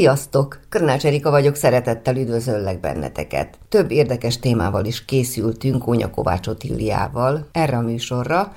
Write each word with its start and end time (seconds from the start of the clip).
Sziasztok! 0.00 0.60
Körnács 0.68 1.04
Erika 1.04 1.30
vagyok, 1.30 1.54
szeretettel 1.54 2.16
üdvözöllek 2.16 2.80
benneteket. 2.80 3.58
Több 3.68 3.90
érdekes 3.90 4.38
témával 4.38 4.84
is 4.84 5.04
készültünk 5.04 5.86
Ónya 5.86 6.10
Kovács 6.10 6.46
Otilliával 6.46 7.48
erre 7.52 7.76
a 7.76 7.80
műsorra. 7.80 8.54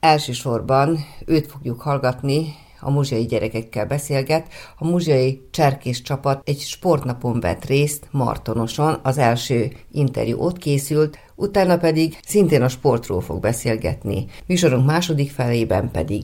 Elsősorban 0.00 0.98
őt 1.26 1.46
fogjuk 1.46 1.80
hallgatni, 1.80 2.54
a 2.80 2.90
muzsiai 2.90 3.24
gyerekekkel 3.24 3.86
beszélget. 3.86 4.46
A 4.78 4.86
muzsiai 4.86 5.46
cserkész 5.50 6.00
csapat 6.00 6.48
egy 6.48 6.60
sportnapon 6.60 7.40
vett 7.40 7.64
részt 7.64 8.06
Martonoson, 8.10 8.98
az 9.02 9.18
első 9.18 9.72
interjú 9.92 10.38
ott 10.38 10.58
készült, 10.58 11.18
utána 11.34 11.76
pedig 11.76 12.18
szintén 12.26 12.62
a 12.62 12.68
sportról 12.68 13.20
fog 13.20 13.40
beszélgetni. 13.40 14.26
Műsorunk 14.46 14.86
második 14.86 15.30
felében 15.30 15.90
pedig 15.90 16.22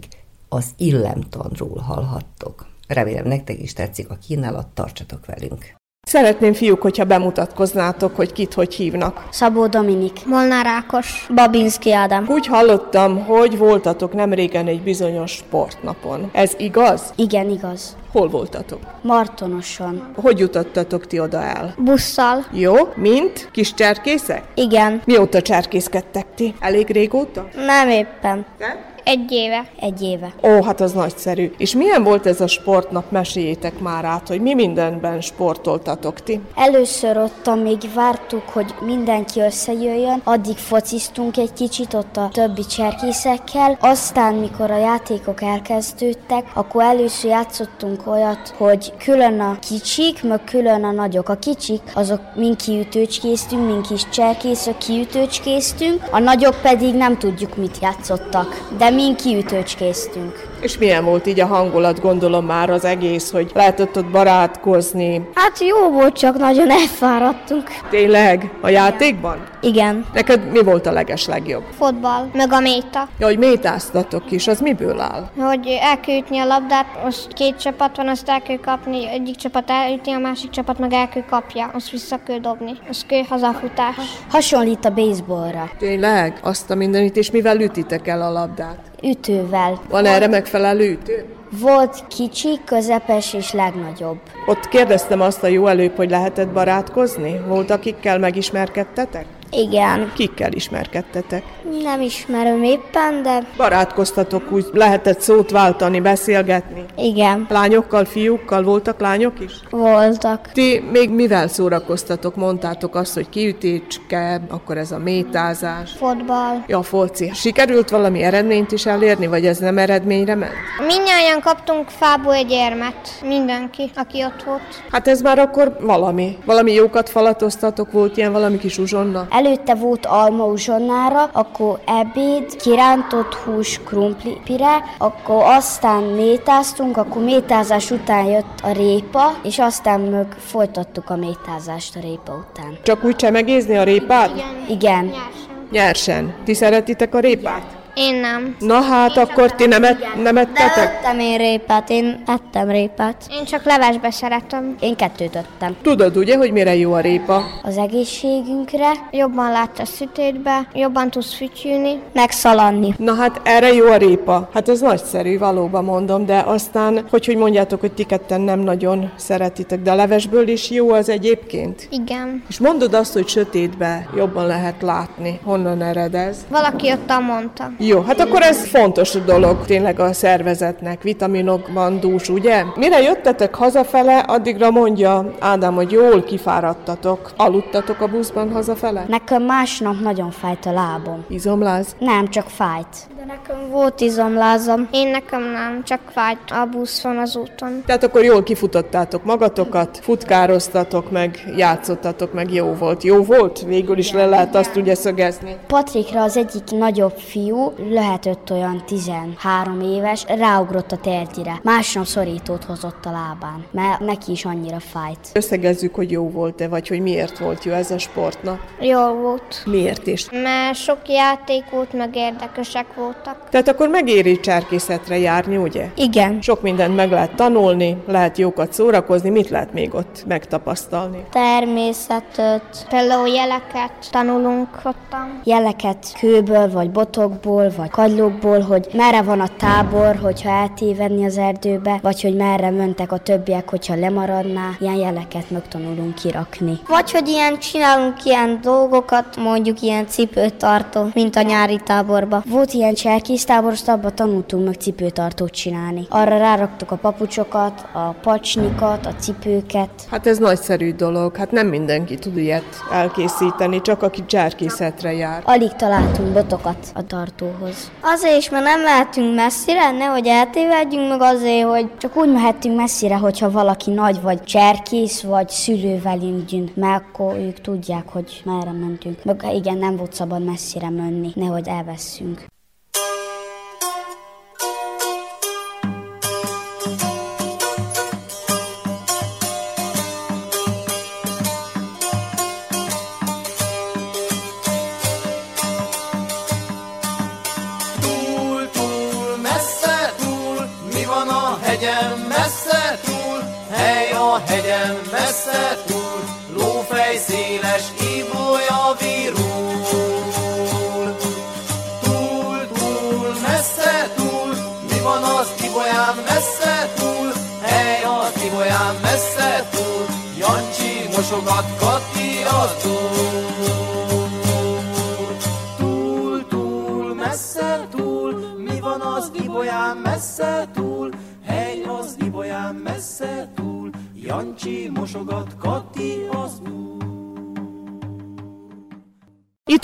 az 0.48 0.66
illemtanról 0.76 1.78
hallhattok. 1.78 2.76
Remélem 2.88 3.26
nektek 3.26 3.58
is 3.62 3.72
tetszik 3.72 4.10
a 4.10 4.18
kínálat, 4.26 4.66
tartsatok 4.66 5.26
velünk! 5.26 5.76
Szeretném, 6.06 6.52
fiúk, 6.52 6.82
hogyha 6.82 7.04
bemutatkoznátok, 7.04 8.16
hogy 8.16 8.32
kit 8.32 8.54
hogy 8.54 8.74
hívnak. 8.74 9.28
Szabó 9.30 9.66
Dominik. 9.66 10.26
Molnár 10.26 10.66
Ákos. 10.66 11.26
Babinski 11.34 11.92
Ádám. 11.92 12.26
Úgy 12.28 12.46
hallottam, 12.46 13.24
hogy 13.24 13.58
voltatok 13.58 14.12
nem 14.12 14.32
régen 14.32 14.66
egy 14.66 14.82
bizonyos 14.82 15.30
sportnapon. 15.30 16.30
Ez 16.32 16.54
igaz? 16.58 17.12
Igen, 17.16 17.50
igaz. 17.50 17.96
Hol 18.12 18.28
voltatok? 18.28 18.80
Martonoson. 19.02 20.12
Hogy 20.14 20.38
jutottatok 20.38 21.06
ti 21.06 21.20
oda 21.20 21.42
el? 21.42 21.74
Busszal. 21.78 22.46
Jó, 22.52 22.74
mint? 22.94 23.48
Kis 23.52 23.74
cserkészek? 23.74 24.42
Igen. 24.54 25.02
Mióta 25.04 25.42
cserkészkedtek 25.42 26.26
ti? 26.34 26.54
Elég 26.60 26.90
régóta? 26.90 27.48
Nem 27.54 27.88
éppen. 27.88 28.46
Nem? 28.58 28.87
Egy 29.08 29.32
éve. 29.32 29.64
Egy 29.80 30.02
éve. 30.02 30.34
Ó, 30.42 30.62
hát 30.62 30.80
az 30.80 30.92
nagyszerű. 30.92 31.52
És 31.56 31.74
milyen 31.74 32.02
volt 32.02 32.26
ez 32.26 32.40
a 32.40 32.46
sportnap? 32.46 33.10
Meséljétek 33.10 33.78
már 33.80 34.04
át, 34.04 34.28
hogy 34.28 34.40
mi 34.40 34.54
mindenben 34.54 35.20
sportoltatok 35.20 36.22
ti. 36.22 36.40
Először 36.54 37.16
ott, 37.16 37.46
amíg 37.46 37.78
vártuk, 37.94 38.48
hogy 38.48 38.74
mindenki 38.80 39.40
összejöjjön, 39.40 40.20
addig 40.24 40.56
fociztunk 40.56 41.36
egy 41.36 41.52
kicsit 41.52 41.94
ott 41.94 42.16
a 42.16 42.28
többi 42.32 42.66
cserkészekkel, 42.66 43.78
aztán, 43.80 44.34
mikor 44.34 44.70
a 44.70 44.78
játékok 44.78 45.42
elkezdődtek, 45.42 46.44
akkor 46.54 46.82
először 46.82 47.30
játszottunk 47.30 48.06
olyat, 48.06 48.54
hogy 48.56 48.92
külön 48.98 49.40
a 49.40 49.58
kicsik, 49.68 50.22
meg 50.22 50.44
külön 50.44 50.84
a 50.84 50.90
nagyok. 50.90 51.28
A 51.28 51.34
kicsik, 51.34 51.82
azok 51.94 52.20
mind 52.34 52.56
kiütőcskéztünk, 52.56 53.66
mind 53.66 53.86
kis 53.86 54.08
cserkészök 54.08 54.78
kiütőcskéztünk, 54.78 56.02
a 56.10 56.18
nagyok 56.18 56.60
pedig 56.62 56.94
nem 56.94 57.18
tudjuk 57.18 57.56
mit 57.56 57.78
játszottak, 57.80 58.68
de 58.78 58.96
mind 58.98 59.16
kiütőcskéztünk. 59.16 60.46
És 60.60 60.78
milyen 60.78 61.04
volt 61.04 61.26
így 61.26 61.40
a 61.40 61.46
hangulat, 61.46 62.00
gondolom 62.00 62.44
már 62.44 62.70
az 62.70 62.84
egész, 62.84 63.30
hogy 63.30 63.50
lehetett 63.54 63.96
ott 63.96 64.10
barátkozni. 64.10 65.28
Hát 65.34 65.58
jó 65.60 65.90
volt, 65.90 66.16
csak 66.16 66.38
nagyon 66.38 66.70
elfáradtunk. 66.70 67.62
Tényleg? 67.90 68.50
A 68.60 68.68
játékban? 68.68 69.46
Igen. 69.60 70.06
Neked 70.12 70.50
mi 70.50 70.62
volt 70.62 70.86
a 70.86 70.92
leges 70.92 71.26
legjobb? 71.26 71.62
Fotball. 71.76 72.30
Meg 72.32 72.52
a 72.52 72.60
méta. 72.60 73.08
Ja, 73.18 73.26
hogy 73.26 73.38
métáztatok 73.38 74.30
is, 74.30 74.46
az 74.46 74.60
miből 74.60 75.00
áll? 75.00 75.30
Hogy 75.38 75.78
el 75.80 76.00
kell 76.00 76.16
ütni 76.16 76.38
a 76.38 76.44
labdát, 76.44 76.86
most 77.04 77.32
két 77.32 77.60
csapat 77.60 77.96
van, 77.96 78.08
azt 78.08 78.28
el 78.28 78.42
kell 78.42 78.60
kapni, 78.60 79.08
egyik 79.08 79.36
csapat 79.36 79.70
elüti, 79.70 80.10
a 80.10 80.18
másik 80.18 80.50
csapat 80.50 80.78
meg 80.78 80.92
el 80.92 81.08
kell 81.08 81.24
kapja, 81.30 81.70
azt 81.74 81.90
vissza 81.90 82.18
kell 82.26 82.38
dobni. 82.38 82.72
Az 82.88 83.04
kell 83.08 83.22
hazafutás. 83.28 83.96
Hasonlít 84.30 84.84
a 84.84 84.90
baseballra. 84.90 85.70
Tényleg? 85.78 86.38
Azt 86.42 86.70
a 86.70 86.74
mindenit, 86.74 87.16
és 87.16 87.30
mivel 87.30 87.60
ütitek 87.60 88.08
el 88.08 88.22
a 88.22 88.30
labdát? 88.30 88.87
Ütővel. 89.02 89.80
Van 89.88 90.04
erre 90.04 90.26
megfelelő 90.26 90.90
ütő? 90.90 91.24
Volt 91.50 92.04
kicsi, 92.08 92.48
közepes 92.64 93.34
és 93.34 93.52
legnagyobb. 93.52 94.18
Ott 94.46 94.68
kérdeztem 94.68 95.20
azt 95.20 95.42
a 95.42 95.46
jó 95.46 95.66
előbb, 95.66 95.96
hogy 95.96 96.10
lehetett 96.10 96.48
barátkozni? 96.48 97.40
Volt, 97.46 97.70
akikkel 97.70 98.18
megismerkedtetek? 98.18 99.24
Igen. 99.50 100.12
Kikkel 100.14 100.52
ismerkedtetek? 100.52 101.42
Nem 101.82 102.00
ismerem 102.00 102.62
éppen, 102.62 103.22
de 103.22 103.38
Barátkoztatok, 103.56 104.52
úgy 104.52 104.66
lehetett 104.72 105.20
szót 105.20 105.50
váltani, 105.50 106.00
beszélgetni? 106.00 106.84
igen, 106.96 107.46
Lányokkal, 107.48 108.04
fiúkkal 108.04 108.62
voltak 108.62 109.00
lányok 109.00 109.40
is? 109.40 109.52
voltak. 109.70 110.48
Ti 110.52 110.82
még 110.92 111.10
mivel 111.10 111.48
szórakoztatok? 111.48 112.36
Mondtátok 112.36 112.94
azt, 112.94 113.14
hogy 113.14 113.28
kiütécske, 113.28 114.40
akkor 114.48 114.76
ez 114.76 114.92
a 114.92 114.98
métázás. 114.98 115.90
Fotball. 115.98 116.64
Ja, 116.66 116.82
foci. 116.82 117.30
Sikerült 117.34 117.90
valami 117.90 118.22
eredményt 118.22 118.72
is 118.72 118.86
elérni, 118.86 119.26
vagy 119.26 119.46
ez 119.46 119.58
nem 119.58 119.78
eredményre 119.78 120.34
ment? 120.34 120.52
Mindnyáján 120.86 121.40
kaptunk 121.40 121.88
fából 121.88 122.34
egy 122.34 122.50
érmet. 122.50 122.94
Mindenki, 123.26 123.90
aki 123.96 124.24
ott 124.24 124.42
volt. 124.42 124.82
Hát 124.90 125.08
ez 125.08 125.20
már 125.20 125.38
akkor 125.38 125.76
valami. 125.80 126.38
Valami 126.44 126.72
jókat 126.72 127.08
falatoztatok, 127.08 127.92
volt 127.92 128.16
ilyen 128.16 128.32
valami 128.32 128.58
kis 128.58 128.78
uzsonna? 128.78 129.26
Előtte 129.38 129.74
volt 129.74 130.06
alma 130.06 130.44
uzsonnára, 130.44 131.30
akkor 131.32 131.80
ebéd, 131.86 132.56
kirántott 132.56 133.34
hús 133.34 133.80
krumplipire, 133.84 134.84
akkor 134.98 135.42
aztán 135.42 136.02
métáztunk, 136.02 136.96
akkor 136.96 137.22
métázás 137.22 137.90
után 137.90 138.24
jött 138.24 138.60
a 138.62 138.72
répa, 138.72 139.34
és 139.42 139.58
aztán 139.58 140.00
meg 140.00 140.36
folytattuk 140.38 141.10
a 141.10 141.16
métázást 141.16 141.96
a 141.96 142.00
répa 142.00 142.46
után. 142.50 142.78
Csak 142.82 143.04
úgy 143.04 143.16
csemegézni 143.16 143.76
a 143.76 143.82
répát? 143.82 144.30
Igen, 144.68 145.04
Nyersen. 145.04 145.68
Nyersen. 145.70 146.34
Ti 146.44 146.54
szeretitek 146.54 147.14
a 147.14 147.18
répát? 147.18 147.77
Én 147.98 148.14
nem. 148.14 148.56
Na 148.58 148.80
hát, 148.80 149.16
akkor 149.16 149.52
ti 149.54 149.66
nem, 149.66 149.84
et, 149.84 150.22
nem 150.22 150.36
ettetek? 150.36 150.76
ettem 150.76 151.18
én 151.18 151.38
répát, 151.38 151.90
én 151.90 152.22
ettem 152.26 152.70
répát. 152.70 153.24
Én 153.30 153.44
csak 153.44 153.64
levesbe 153.64 154.10
szeretem. 154.10 154.76
Én 154.80 154.96
kettőt 154.96 155.36
ettem. 155.36 155.76
Tudod 155.82 156.16
ugye, 156.16 156.36
hogy 156.36 156.52
mire 156.52 156.76
jó 156.76 156.92
a 156.92 157.00
répa? 157.00 157.42
Az 157.62 157.76
egészségünkre 157.76 158.90
Jobban 159.10 159.50
látsz 159.50 159.78
a 159.78 159.84
szütétbe, 159.84 160.68
jobban 160.74 161.10
tudsz 161.10 161.34
fütyülni. 161.34 162.00
megszaladni. 162.12 162.94
Na 162.98 163.14
hát 163.14 163.40
erre 163.44 163.72
jó 163.72 163.86
a 163.86 163.96
répa. 163.96 164.48
Hát 164.54 164.68
ez 164.68 164.80
nagyszerű, 164.80 165.38
valóban 165.38 165.84
mondom, 165.84 166.26
de 166.26 166.42
aztán, 166.46 167.04
hogy 167.10 167.26
hogy 167.26 167.36
mondjátok, 167.36 167.80
hogy 167.80 167.92
ti 167.92 168.04
ketten 168.04 168.40
nem 168.40 168.60
nagyon 168.60 169.10
szeretitek, 169.16 169.82
de 169.82 169.90
a 169.90 169.94
levesből 169.94 170.48
is 170.48 170.70
jó 170.70 170.90
az 170.90 171.08
egyébként. 171.08 171.88
Igen. 171.90 172.42
És 172.48 172.58
mondod 172.58 172.94
azt, 172.94 173.12
hogy 173.12 173.28
sötétbe 173.28 174.08
jobban 174.16 174.46
lehet 174.46 174.82
látni. 174.82 175.40
Honnan 175.44 175.82
ered 175.82 176.14
ez? 176.14 176.36
Valaki 176.48 176.90
ott 176.92 177.20
mondta. 177.20 177.70
Jó, 177.88 178.00
hát 178.00 178.20
akkor 178.20 178.42
ez 178.42 178.66
fontos 178.66 179.12
dolog 179.12 179.64
tényleg 179.66 180.00
a 180.00 180.12
szervezetnek, 180.12 181.02
vitaminokban 181.02 182.00
dús, 182.00 182.28
ugye? 182.28 182.64
Mire 182.74 183.00
jöttetek 183.00 183.54
hazafele, 183.54 184.18
addigra 184.18 184.70
mondja 184.70 185.34
Ádám, 185.38 185.74
hogy 185.74 185.90
jól 185.90 186.22
kifáradtatok. 186.22 187.30
Aludtatok 187.36 188.00
a 188.00 188.06
buszban 188.06 188.52
hazafele? 188.52 189.04
Nekem 189.08 189.42
másnap 189.42 190.00
nagyon 190.00 190.30
fájt 190.30 190.66
a 190.66 190.72
lábom. 190.72 191.24
Izomláz? 191.28 191.96
Nem, 191.98 192.28
csak 192.28 192.46
fájt. 192.48 192.96
De 193.16 193.24
nekem 193.24 193.70
volt 193.70 194.00
izomlázam. 194.00 194.88
Én 194.90 195.08
nekem 195.08 195.42
nem, 195.42 195.82
csak 195.84 196.00
fájt 196.10 196.38
a 196.50 196.68
buszon 196.70 197.18
az 197.18 197.36
úton. 197.36 197.82
Tehát 197.86 198.04
akkor 198.04 198.24
jól 198.24 198.42
kifutottátok 198.42 199.24
magatokat, 199.24 199.98
futkároztatok 200.02 201.10
meg, 201.10 201.52
játszottatok 201.56 202.32
meg, 202.32 202.52
jó 202.52 202.74
volt. 202.78 203.02
Jó 203.02 203.22
volt? 203.22 203.62
Végül 203.66 203.98
is 203.98 204.12
le 204.12 204.26
lehet 204.26 204.54
azt 204.54 204.76
ugye 204.76 204.94
szögezni. 204.94 205.56
Patrikra 205.66 206.22
az 206.22 206.36
egyik 206.36 206.70
nagyobb 206.70 207.16
fiú, 207.16 207.72
lehetett 207.90 208.50
olyan 208.50 208.82
13 208.86 209.80
éves, 209.80 210.24
ráugrott 210.28 210.92
a 210.92 210.96
tertire. 210.96 211.60
Másnap 211.62 212.04
szorítót 212.04 212.64
hozott 212.64 213.04
a 213.04 213.10
lábán, 213.10 213.64
mert 213.70 214.00
neki 214.00 214.30
is 214.30 214.44
annyira 214.44 214.80
fájt. 214.80 215.18
Összegezzük, 215.32 215.94
hogy 215.94 216.10
jó 216.10 216.30
volt-e, 216.30 216.68
vagy 216.68 216.88
hogy 216.88 217.00
miért 217.00 217.38
volt 217.38 217.64
jó 217.64 217.72
ez 217.72 217.90
a 217.90 217.98
sportnap. 217.98 218.58
Jó 218.80 219.12
volt. 219.12 219.62
Miért 219.66 220.06
is? 220.06 220.30
Mert 220.30 220.74
sok 220.76 220.98
játék 221.08 221.64
volt, 221.70 221.92
meg 221.92 222.16
érdekesek 222.16 222.94
voltak. 222.94 223.48
Tehát 223.50 223.68
akkor 223.68 223.88
megéri 223.88 224.40
cserkészetre 224.40 225.18
járni, 225.18 225.56
ugye? 225.56 225.90
Igen. 225.96 226.40
Sok 226.40 226.62
mindent 226.62 226.96
meg 226.96 227.10
lehet 227.10 227.34
tanulni, 227.34 227.96
lehet 228.06 228.38
jókat 228.38 228.72
szórakozni, 228.72 229.30
mit 229.30 229.48
lehet 229.48 229.72
még 229.72 229.94
ott 229.94 230.24
megtapasztalni? 230.26 231.24
Természetet, 231.32 232.86
Például 232.88 233.28
jeleket 233.28 233.92
tanulunk 234.10 234.68
ottan. 234.84 235.40
jeleket 235.44 236.06
kőből 236.18 236.70
vagy 236.70 236.90
botokból, 236.90 237.67
fákból, 237.70 237.76
vagy 237.76 237.90
kagylókból, 237.90 238.60
hogy 238.60 238.88
merre 238.92 239.22
van 239.22 239.40
a 239.40 239.48
tábor, 239.56 240.16
hogyha 240.22 240.50
eltévedni 240.50 241.24
az 241.24 241.38
erdőbe, 241.38 241.98
vagy 242.02 242.22
hogy 242.22 242.36
merre 242.36 242.70
mentek 242.70 243.12
a 243.12 243.18
többiek, 243.18 243.70
hogyha 243.70 243.94
lemaradná. 243.94 244.70
Ilyen 244.78 244.94
jeleket 244.94 245.50
megtanulunk 245.50 246.14
kirakni. 246.14 246.78
Vagy 246.88 247.10
hogy 247.10 247.28
ilyen 247.28 247.58
csinálunk 247.58 248.24
ilyen 248.24 248.58
dolgokat, 248.62 249.36
mondjuk 249.36 249.82
ilyen 249.82 250.06
cipőtartó, 250.06 251.08
mint 251.14 251.36
a 251.36 251.42
nyári 251.42 251.80
táborba. 251.84 252.42
Volt 252.46 252.72
ilyen 252.72 252.94
cserkésztábor, 252.94 253.72
abban 253.86 254.14
tanultunk 254.14 254.64
meg 254.64 254.74
cipőtartót 254.74 255.50
csinálni. 255.50 256.06
Arra 256.08 256.38
ráraktuk 256.38 256.90
a 256.90 256.96
papucsokat, 256.96 257.86
a 257.92 258.14
pacsnikat, 258.22 259.06
a 259.06 259.14
cipőket. 259.14 259.90
Hát 260.10 260.26
ez 260.26 260.38
nagyszerű 260.38 260.92
dolog, 260.92 261.36
hát 261.36 261.50
nem 261.50 261.66
mindenki 261.66 262.14
tud 262.14 262.36
ilyet 262.36 262.64
elkészíteni, 262.92 263.80
csak 263.80 264.02
aki 264.02 264.24
cserkészetre 264.26 265.12
jár. 265.12 265.42
Alig 265.44 265.72
találtunk 265.72 266.32
botokat 266.32 266.76
a 266.94 267.02
tartóhoz. 267.48 267.90
Azért 268.00 268.36
is, 268.36 268.50
mert 268.50 268.64
nem 268.64 268.80
mehetünk 268.80 269.34
messzire, 269.34 269.90
nehogy 269.90 270.26
eltévedjünk, 270.26 271.08
meg 271.08 271.20
azért, 271.20 271.68
hogy 271.68 271.96
Csak 271.98 272.16
úgy 272.16 272.32
mehettünk 272.32 272.76
messzire, 272.76 273.16
hogyha 273.16 273.50
valaki 273.50 273.90
nagy 273.90 274.20
vagy 274.20 274.42
cserkész, 274.42 275.22
vagy 275.22 275.48
szülő 275.48 276.00
velünk 276.00 276.52
jön, 276.52 276.70
mert 276.74 277.02
akkor 277.02 277.34
ők 277.34 277.60
tudják, 277.60 278.08
hogy 278.08 278.42
merre 278.44 278.72
mentünk. 278.72 279.24
Meg 279.24 279.44
igen, 279.54 279.78
nem 279.78 279.96
volt 279.96 280.12
szabad 280.12 280.44
messzire 280.44 280.90
menni, 280.90 281.30
nehogy 281.34 281.68
elveszünk. 281.68 282.44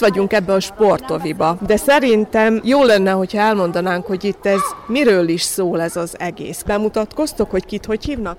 Vagyunk 0.04 0.32
ebbe 0.32 0.52
a 0.52 0.60
sportoviba, 0.60 1.56
de 1.66 1.76
szerintem 1.76 2.60
jó 2.64 2.82
lenne, 2.82 3.10
hogyha 3.10 3.38
elmondanánk, 3.38 4.06
hogy 4.06 4.24
itt 4.24 4.46
ez 4.46 4.60
miről 4.86 5.28
is 5.28 5.42
szól 5.42 5.80
ez 5.80 5.96
az 5.96 6.18
egész. 6.18 6.62
Bemutatkoztok, 6.62 7.50
hogy 7.50 7.64
kit 7.64 7.84
hogy 7.84 8.04
hívnak? 8.04 8.38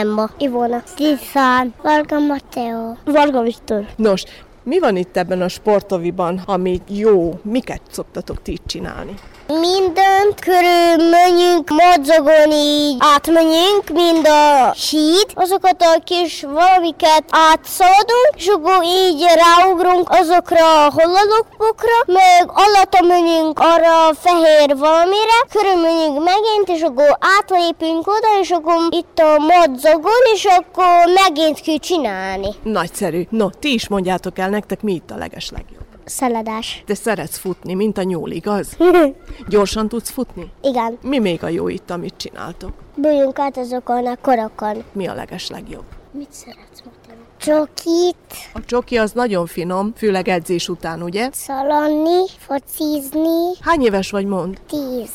Emma, 0.00 0.30
Ivona, 0.38 0.82
Tiszán, 0.96 1.74
Varga 1.82 2.18
Mateo, 2.18 2.94
Varga 3.04 3.42
Viktor. 3.42 3.86
Nos, 3.96 4.24
mi 4.62 4.78
van 4.78 4.96
itt 4.96 5.16
ebben 5.16 5.42
a 5.42 5.48
sportoviban, 5.48 6.42
ami 6.46 6.80
jó? 6.88 7.40
Miket 7.42 7.80
szoktatok 7.90 8.42
ti 8.42 8.58
csinálni? 8.66 9.14
Mindent 9.48 10.40
körül 10.40 11.08
menjünk, 11.10 11.70
madzagon 11.70 12.50
így 12.52 12.96
átmenjünk, 12.98 13.88
mind 13.92 14.26
a 14.26 14.70
híd, 14.70 15.26
azokat 15.34 15.82
a 15.82 16.00
kis 16.04 16.42
valamiket 16.42 17.24
átszaladunk, 17.30 18.32
és 18.36 18.46
akkor 18.46 18.84
így 18.84 19.24
ráugrunk 19.34 20.10
azokra 20.10 20.84
a 20.86 20.92
hollalokpokra, 20.94 21.96
meg 22.06 22.44
alatta 22.46 23.06
menjünk 23.06 23.58
arra 23.58 24.06
a 24.06 24.14
fehér 24.14 24.76
valamire, 24.76 25.38
körül 25.52 25.80
menjünk 25.82 26.24
megint, 26.24 26.68
és 26.78 26.82
akkor 26.82 27.18
átlépünk 27.38 28.06
oda, 28.06 28.40
és 28.40 28.50
akkor 28.50 28.76
itt 28.90 29.18
a 29.18 29.38
madzagon, 29.38 30.22
és 30.34 30.44
akkor 30.44 31.12
megint 31.24 31.60
kell 31.60 31.76
csinálni. 31.76 32.48
Nagyszerű. 32.62 33.26
No, 33.30 33.50
ti 33.50 33.72
is 33.72 33.88
mondjátok 33.88 34.38
el 34.38 34.48
nektek, 34.48 34.82
mi 34.82 34.92
itt 34.92 35.10
a 35.10 35.16
leges 35.16 35.50
legjobb. 35.50 35.87
Szaladás. 36.08 36.82
Te 36.86 36.94
szeretsz 36.94 37.38
futni, 37.38 37.74
mint 37.74 37.98
a 37.98 38.02
nyúl, 38.02 38.30
igaz? 38.30 38.76
Gyorsan 39.48 39.88
tudsz 39.88 40.10
futni? 40.10 40.50
Igen, 40.62 40.98
Mi 41.02 41.18
még 41.18 41.44
a 41.44 41.48
jó 41.48 41.68
itt, 41.68 41.90
amit 41.90 42.14
csináltok? 42.16 42.72
bújjunk 42.96 43.38
át 43.38 43.56
azokon 43.56 44.06
a 44.06 44.16
korokon. 44.22 44.82
Mi 44.92 45.06
a 45.06 45.14
leges 45.14 45.48
legjobb? 45.48 45.84
Mit 46.12 46.28
szeretsz 46.32 46.82
mondani? 46.84 47.26
Csokit, 47.40 48.34
A 48.52 48.60
csoki 48.64 48.96
az 48.98 49.12
nagyon 49.12 49.46
finom, 49.46 49.92
főleg 49.96 50.28
edzés 50.28 50.68
után, 50.68 51.02
ugye? 51.02 51.28
szalanni, 51.32 52.24
focizni, 52.38 53.52
Hány 53.60 53.82
éves 53.82 54.10
vagy, 54.10 54.26
mond? 54.26 54.60
tíz. 54.68 55.10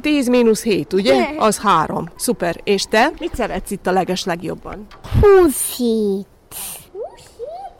10 0.00 0.28
mínusz 0.28 0.62
7, 0.62 0.92
ugye? 0.92 1.28
Az 1.38 1.58
három. 1.58 2.08
Szuper. 2.16 2.60
És 2.64 2.82
te? 2.84 3.10
Mit 3.18 3.34
szeretsz 3.34 3.70
itt 3.70 3.86
a 3.86 3.90
leges 3.92 4.24
legjobban? 4.24 4.86
Húszít. 5.20 6.26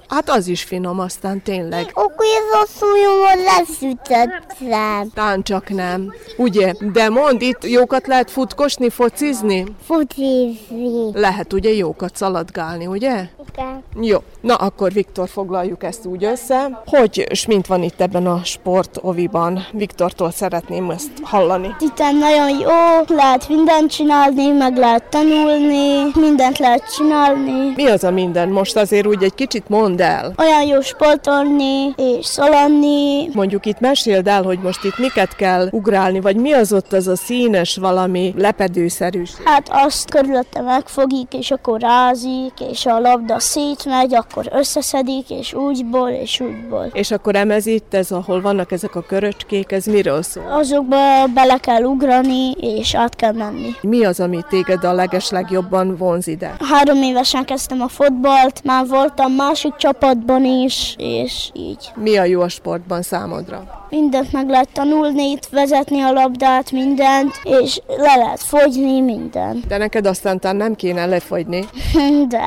Hát 0.08 0.30
az 0.30 0.46
is 0.46 0.62
finom, 0.62 1.00
aztán 1.00 1.42
tényleg. 1.42 1.90
Akkor 1.92 2.26
szújomon 2.66 3.44
leszütöttem. 3.44 5.10
Tán 5.14 5.42
csak 5.42 5.68
nem. 5.68 6.14
Ugye? 6.36 6.72
De 6.92 7.08
mond, 7.08 7.42
itt 7.42 7.66
jókat 7.66 8.06
lehet 8.06 8.30
futkosni, 8.30 8.88
focizni? 8.88 9.64
Focizni. 9.86 11.10
Lehet 11.12 11.52
ugye 11.52 11.70
jókat 11.72 12.16
szaladgálni, 12.16 12.86
ugye? 12.86 13.28
Igen. 13.52 13.82
Jó, 14.00 14.18
na 14.40 14.54
akkor 14.54 14.92
Viktor 14.92 15.28
foglaljuk 15.28 15.82
ezt 15.84 16.06
úgy 16.06 16.24
össze, 16.24 16.82
hogy 16.86 17.26
s 17.32 17.46
mint 17.46 17.66
van 17.66 17.82
itt 17.82 18.00
ebben 18.00 18.26
a 18.26 18.40
sportoviban. 18.44 19.66
Viktortól 19.72 20.30
szeretném 20.30 20.90
ezt 20.90 21.10
hallani. 21.22 21.74
Itt 21.78 21.98
nagyon 21.98 22.48
jó, 22.48 23.16
lehet 23.16 23.48
mindent 23.48 23.90
csinálni, 23.90 24.50
meg 24.50 24.76
lehet 24.76 25.04
tanulni, 25.04 26.10
mindent 26.14 26.58
lehet 26.58 26.94
csinálni. 26.94 27.72
Mi 27.76 27.86
az 27.86 28.04
a 28.04 28.10
minden? 28.10 28.48
Most 28.48 28.76
azért 28.76 29.06
úgy 29.06 29.22
egy 29.22 29.34
kicsit 29.34 29.68
mondd 29.68 30.02
el. 30.02 30.34
Olyan 30.38 30.62
jó 30.62 30.80
sportolni 30.80 31.94
és 31.96 32.38
szaladni. 32.46 33.28
Mondjuk 33.32 33.66
itt 33.66 33.80
meséld 33.80 34.26
el, 34.26 34.42
hogy 34.42 34.58
most 34.58 34.84
itt 34.84 34.98
miket 34.98 35.36
kell 35.36 35.68
ugrálni, 35.70 36.20
vagy 36.20 36.36
mi 36.36 36.52
az 36.52 36.72
ott 36.72 36.92
az 36.92 37.08
a 37.08 37.16
színes 37.16 37.76
valami 37.76 38.34
lepedőszerűség. 38.36 39.44
Hát 39.44 39.68
azt 39.70 40.10
körülötte 40.10 40.60
megfogik, 40.60 41.34
és 41.34 41.50
akkor 41.50 41.80
rázik, 41.80 42.52
és 42.70 42.86
a 42.86 42.98
labda 42.98 43.38
szétmegy, 43.38 44.14
akkor 44.14 44.48
összeszedik, 44.52 45.30
és 45.30 45.54
úgyból, 45.54 46.08
és 46.08 46.40
úgyból. 46.40 46.90
És 46.92 47.10
akkor 47.10 47.36
emez 47.36 47.66
itt, 47.66 47.94
ez 47.94 48.10
ahol 48.10 48.40
vannak 48.40 48.72
ezek 48.72 48.94
a 48.94 49.00
köröcskék, 49.00 49.72
ez 49.72 49.84
miről 49.84 50.22
szól? 50.22 50.52
Azokba 50.52 50.96
bele 51.34 51.56
kell 51.58 51.82
ugrani, 51.82 52.50
és 52.50 52.94
át 52.94 53.16
kell 53.16 53.32
menni. 53.32 53.70
Mi 53.80 54.04
az, 54.04 54.20
ami 54.20 54.38
téged 54.48 54.84
a 54.84 54.92
leges 54.92 55.30
legjobban 55.30 55.96
vonz 55.96 56.26
ide? 56.26 56.56
Három 56.70 57.02
évesen 57.02 57.44
kezdtem 57.44 57.80
a 57.80 57.88
fotbalt, 57.88 58.60
már 58.64 58.86
voltam 58.86 59.32
másik 59.32 59.74
csapatban 59.76 60.44
is, 60.44 60.94
és 60.98 61.50
így. 61.52 61.90
Mi 61.94 62.16
a 62.16 62.24
jó 62.26 62.40
a 62.40 62.48
sportban 62.48 63.02
számodra? 63.02 63.85
Mindent 63.90 64.32
meg 64.32 64.48
lehet 64.48 64.68
tanulni, 64.72 65.30
itt 65.30 65.46
vezetni 65.50 66.00
a 66.00 66.12
labdát, 66.12 66.70
mindent, 66.70 67.40
és 67.42 67.80
le 67.86 68.16
lehet 68.16 68.40
fogyni, 68.42 69.00
mindent. 69.00 69.66
De 69.66 69.76
neked 69.76 70.06
aztán 70.06 70.40
nem 70.56 70.74
kéne 70.74 71.06
lefogyni, 71.06 71.64
De 72.28 72.44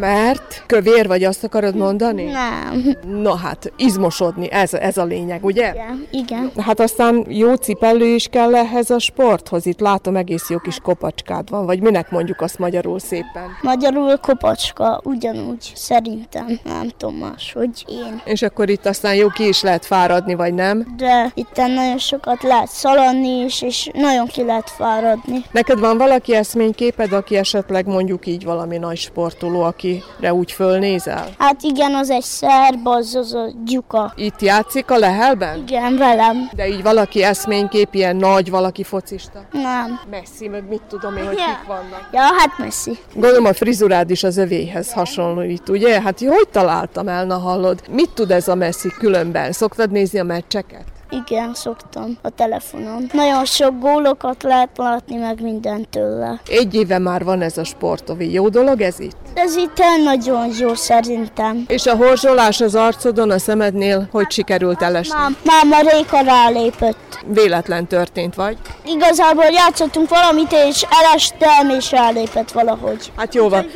mert 0.00 0.62
kövér 0.66 1.06
vagy, 1.06 1.24
azt 1.24 1.44
akarod 1.44 1.76
mondani? 1.76 2.24
nem. 2.24 2.96
Na 3.20 3.36
hát, 3.36 3.72
izmosodni, 3.76 4.50
ez, 4.50 4.74
ez 4.74 4.96
a 4.96 5.04
lényeg, 5.04 5.44
ugye? 5.44 5.70
Igen, 5.72 6.06
igen. 6.10 6.50
Hát 6.56 6.80
aztán 6.80 7.24
jó 7.28 7.54
cipellő 7.54 8.06
is 8.06 8.26
kell 8.26 8.54
ehhez 8.54 8.90
a 8.90 8.98
sporthoz. 8.98 9.66
Itt 9.66 9.80
látom 9.80 10.16
egész 10.16 10.50
jó 10.50 10.58
kis 10.58 10.78
kopacskád 10.82 11.50
van, 11.50 11.66
vagy 11.66 11.80
minek 11.80 12.10
mondjuk 12.10 12.40
azt 12.40 12.58
magyarul 12.58 12.98
szépen. 12.98 13.48
Magyarul 13.62 14.16
kopacska, 14.16 15.00
ugyanúgy, 15.04 15.72
szerintem, 15.74 16.58
nem 16.64 16.88
tudom 16.96 17.14
máshogy 17.16 17.84
én. 17.88 18.20
És 18.24 18.42
akkor 18.42 18.68
itt 18.68 18.86
aztán 18.86 19.14
jó 19.14 19.28
ki 19.28 19.48
is 19.48 19.62
lehet 19.62 19.84
fáradni, 19.84 20.34
vagy 20.34 20.54
nem? 20.58 20.86
De 20.96 21.30
itt 21.34 21.56
nagyon 21.56 21.98
sokat 21.98 22.42
lehet 22.42 22.68
szaladni 22.68 23.44
is, 23.44 23.62
és 23.62 23.90
nagyon 23.94 24.26
ki 24.26 24.44
lehet 24.44 24.70
fáradni. 24.70 25.44
Neked 25.50 25.78
van 25.78 25.98
valaki 25.98 26.34
eszményképed, 26.34 27.12
aki 27.12 27.36
esetleg 27.36 27.86
mondjuk 27.86 28.26
így 28.26 28.44
valami 28.44 28.78
nagy 28.78 28.96
sportoló, 28.96 29.62
akire 29.62 30.34
úgy 30.34 30.52
fölnézel? 30.52 31.28
Hát 31.38 31.62
igen, 31.62 31.94
az 31.94 32.10
egy 32.10 32.22
szerb, 32.22 32.86
az 32.86 33.14
az 33.14 33.34
a 33.34 33.50
gyuka. 33.64 34.12
Itt 34.16 34.40
játszik 34.40 34.90
a 34.90 34.98
lehelben? 34.98 35.58
Igen, 35.66 35.96
velem. 35.96 36.50
De 36.56 36.68
így 36.68 36.82
valaki 36.82 37.22
eszménykép, 37.22 37.94
ilyen 37.94 38.16
nagy 38.16 38.50
valaki 38.50 38.82
focista? 38.82 39.44
Nem. 39.52 40.00
Messzi, 40.10 40.48
meg 40.48 40.68
mit 40.68 40.82
tudom 40.88 41.16
én, 41.16 41.26
hogy 41.26 41.36
kik 41.36 41.66
vannak. 41.66 42.08
Ja, 42.12 42.20
hát 42.20 42.58
messzi. 42.58 42.98
Gondolom 43.14 43.44
a 43.44 43.52
frizurád 43.52 44.10
is 44.10 44.22
az 44.22 44.36
övéhez 44.36 44.92
hasonlít, 44.92 45.68
ugye? 45.68 46.00
Hát 46.00 46.18
hogy 46.18 46.48
találtam 46.52 47.08
el, 47.08 47.24
na 47.24 47.38
hallod? 47.38 47.80
Mit 47.90 48.10
tud 48.10 48.30
ez 48.30 48.48
a 48.48 48.54
messzi 48.54 48.88
különben? 48.98 49.52
Szoktad 49.52 49.90
nézni 49.90 50.18
a 50.18 50.24
meccseket? 50.52 50.84
Igen, 51.10 51.54
szoktam 51.54 52.18
a 52.22 52.28
telefonon. 52.30 53.10
Nagyon 53.12 53.44
sok 53.44 53.80
gólokat 53.80 54.42
lehet 54.42 54.70
látni, 54.76 55.16
meg 55.16 55.42
mindent 55.42 55.88
tőle. 55.88 56.40
Egy 56.48 56.74
éve 56.74 56.98
már 56.98 57.24
van 57.24 57.42
ez 57.42 57.58
a 57.58 57.64
sportovi. 57.64 58.32
Jó 58.32 58.48
dolog 58.48 58.80
ez 58.80 59.00
itt? 59.00 59.16
Ez 59.34 59.56
itt 59.56 59.82
nagyon 60.04 60.48
jó 60.58 60.74
szerintem. 60.74 61.64
És 61.66 61.86
a 61.86 61.96
horzsolás 61.96 62.60
az 62.60 62.74
arcodon, 62.74 63.30
a 63.30 63.38
szemednél, 63.38 64.08
hogy 64.10 64.30
sikerült 64.30 64.82
elesni? 64.82 65.14
Mám, 65.18 65.36
máma 65.44 65.90
Réka 65.90 66.20
rálépett. 66.20 67.24
Véletlen 67.26 67.86
történt 67.86 68.34
vagy? 68.34 68.58
Igazából 68.84 69.44
játszottunk 69.44 70.08
valamit, 70.08 70.52
és 70.52 70.86
elestem, 71.02 71.70
és 71.78 71.90
rálépett 71.90 72.52
valahogy. 72.52 73.12
Hát 73.16 73.34
jó 73.34 73.48
van. 73.48 73.66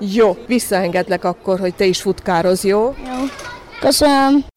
Jó, 0.00 0.36
visszaengedlek 0.46 1.24
akkor, 1.24 1.58
hogy 1.58 1.74
te 1.74 1.84
is 1.84 2.00
futkároz, 2.00 2.64
jó? 2.64 2.94
Jó. 3.06 3.24
Köszönöm. 3.80 4.47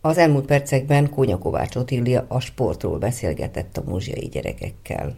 Az 0.00 0.18
elmúlt 0.18 0.46
percekben 0.46 1.10
Kónya 1.10 1.38
Kovács 1.38 1.76
Otília 1.76 2.24
a 2.28 2.40
sportról 2.40 2.98
beszélgetett 2.98 3.76
a 3.76 3.82
muzsiai 3.86 4.26
gyerekekkel. 4.26 5.16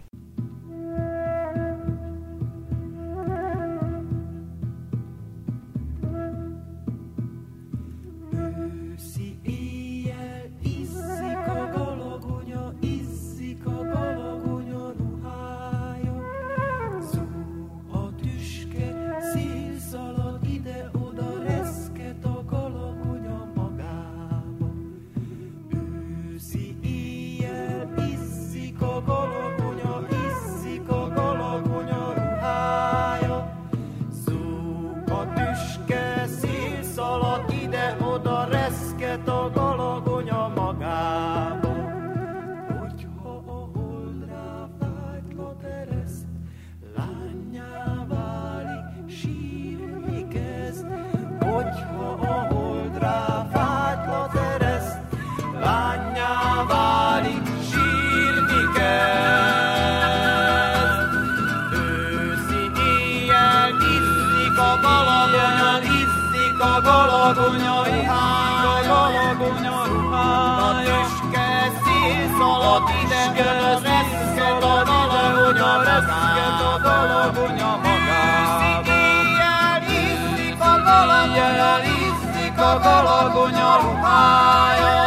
Galagonya 67.34 67.74
ruhája, 67.86 68.74
galagonya 68.90 69.76
ruhája. 69.86 70.98
A 70.98 71.06
tüske 71.06 71.50
színszalat 71.82 72.88
ide, 73.02 73.22
a 73.38 73.78
reszket 73.86 74.62
a 74.62 74.76
galagonya, 74.88 75.72
reszket 75.86 76.60
a 76.70 76.74
galagonya 76.82 77.70
magába. 77.82 78.90
Éjjel 78.90 79.82
iszik 80.02 80.60
a 80.60 80.74
galagonya, 80.86 81.72
iszik 82.02 82.58
a 82.58 82.72
galagonya 82.82 83.70
ruhája. 83.82 84.98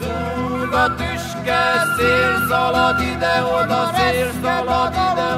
Zúg 0.00 0.72
a 0.72 0.86
tüske, 0.98 1.62
szél 1.96 2.34
szalad 2.48 3.00
ide-oda, 3.00 3.80
szél 3.96 4.30
szalad 4.42 4.92
ide-oda, 4.92 5.35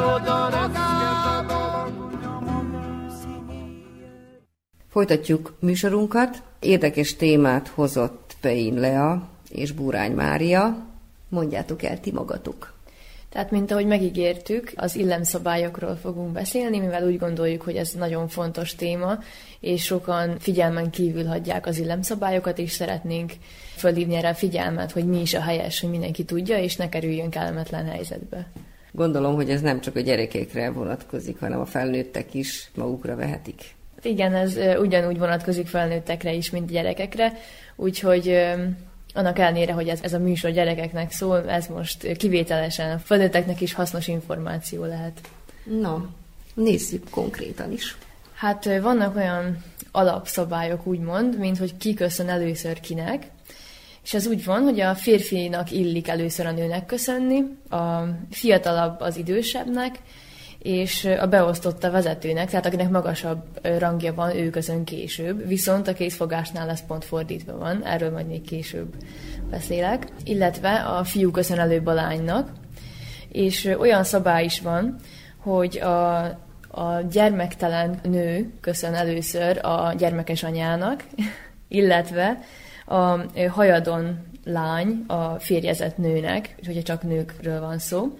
Folytatjuk 4.99 5.55
műsorunkat. 5.61 6.43
Érdekes 6.61 7.17
témát 7.17 7.69
hozott 7.69 8.37
Pein 8.41 8.75
Lea 8.75 9.29
és 9.51 9.73
Búrány 9.73 10.13
Mária. 10.13 10.87
Mondjátok 11.29 11.83
el 11.83 12.01
ti 12.01 12.13
magatok. 12.13 12.73
Tehát, 13.29 13.51
mint 13.51 13.71
ahogy 13.71 13.87
megígértük, 13.87 14.73
az 14.77 14.97
illemszabályokról 14.97 15.97
fogunk 15.97 16.33
beszélni, 16.33 16.79
mivel 16.79 17.07
úgy 17.07 17.19
gondoljuk, 17.19 17.63
hogy 17.63 17.77
ez 17.77 17.91
nagyon 17.91 18.29
fontos 18.29 18.75
téma, 18.75 19.19
és 19.61 19.85
sokan 19.85 20.39
figyelmen 20.39 20.91
kívül 20.91 21.25
hagyják 21.25 21.67
az 21.67 21.79
illemszabályokat, 21.79 22.59
és 22.59 22.73
szeretnénk 22.73 23.33
fölhívni 23.77 24.15
erre 24.15 24.29
a 24.29 24.35
figyelmet, 24.35 24.93
hogy 24.93 25.07
mi 25.07 25.21
is 25.21 25.35
a 25.35 25.41
helyes, 25.41 25.81
hogy 25.81 25.91
mindenki 25.91 26.25
tudja, 26.25 26.59
és 26.59 26.77
ne 26.77 26.89
kerüljön 26.89 27.31
kellemetlen 27.31 27.87
helyzetbe. 27.87 28.47
Gondolom, 28.93 29.35
hogy 29.35 29.51
ez 29.51 29.61
nem 29.61 29.81
csak 29.81 29.97
a 29.97 30.01
gyerekekre 30.01 30.71
vonatkozik, 30.71 31.39
hanem 31.39 31.61
a 31.61 31.67
felnőttek 31.67 32.35
is 32.35 32.71
magukra 32.75 33.17
vehetik. 33.17 33.77
Igen, 34.03 34.35
ez 34.35 34.57
ugyanúgy 34.79 35.19
vonatkozik 35.19 35.67
felnőttekre 35.67 36.33
is, 36.33 36.51
mint 36.51 36.71
gyerekekre, 36.71 37.33
úgyhogy 37.77 38.29
annak 39.15 39.39
ellenére, 39.39 39.73
hogy 39.73 39.89
ez, 39.89 39.99
ez 40.03 40.13
a 40.13 40.19
műsor 40.19 40.51
gyerekeknek 40.51 41.13
szól, 41.13 41.51
ez 41.51 41.67
most 41.67 42.17
kivételesen 42.17 42.91
a 42.91 42.99
felnőtteknek 42.99 43.61
is 43.61 43.73
hasznos 43.73 44.09
információ 44.09 44.85
lehet. 44.85 45.21
Na, 45.81 46.09
nézzük 46.55 47.11
konkrétan 47.11 47.73
is. 47.73 47.97
Hát 48.35 48.65
vannak 48.65 49.17
olyan 49.17 49.63
alapszabályok, 49.91 50.87
úgymond, 50.87 51.39
mint 51.39 51.59
hogy 51.59 51.77
ki 51.77 51.95
köszön 51.95 52.29
először 52.29 52.81
kinek, 52.81 53.27
és 54.05 54.15
ez 54.15 54.27
úgy 54.27 54.45
van, 54.45 54.63
hogy 54.63 54.81
a 54.81 54.95
férfinak 54.95 55.71
illik 55.71 56.09
először 56.09 56.47
a 56.47 56.53
nőnek 56.53 56.87
köszönni, 56.87 57.43
a 57.71 58.03
fiatalabb 58.31 59.01
az 59.01 59.17
idősebbnek, 59.17 59.99
és 60.59 61.05
a 61.21 61.27
beosztott 61.27 61.85
a 61.85 61.91
vezetőnek, 61.91 62.51
tehát 62.51 62.67
akinek 62.67 62.91
magasabb 62.91 63.43
rangja 63.79 64.15
van, 64.15 64.37
ő 64.37 64.51
közön 64.51 64.85
később, 64.85 65.47
viszont 65.47 65.89
a 65.89 65.93
készfogásnál 65.93 66.71
ez 66.71 66.87
pont 66.87 67.05
fordítva 67.05 67.57
van, 67.57 67.85
erről 67.85 68.11
majd 68.11 68.27
még 68.27 68.43
később 68.43 68.95
beszélek, 69.51 70.07
illetve 70.25 70.75
a 70.75 71.05
fiú 71.05 71.31
köszön 71.31 71.59
előbb 71.59 71.87
a 71.87 71.93
lánynak, 71.93 72.51
és 73.29 73.75
olyan 73.79 74.05
szabály 74.05 74.45
is 74.45 74.61
van, 74.61 74.97
hogy 75.39 75.79
a, 75.79 76.25
a 76.69 77.01
gyermektelen 77.11 77.99
nő 78.03 78.53
köszön 78.61 78.95
először 78.95 79.59
a 79.63 79.95
gyermekes 79.99 80.43
anyának, 80.43 81.05
illetve 81.69 82.39
a 82.87 83.17
hajadon 83.51 84.27
lány 84.45 85.05
a 85.07 85.39
férjezett 85.39 85.97
nőnek, 85.97 86.55
hogyha 86.67 86.83
csak 86.83 87.03
nőkről 87.03 87.61
van 87.61 87.79
szó. 87.79 88.19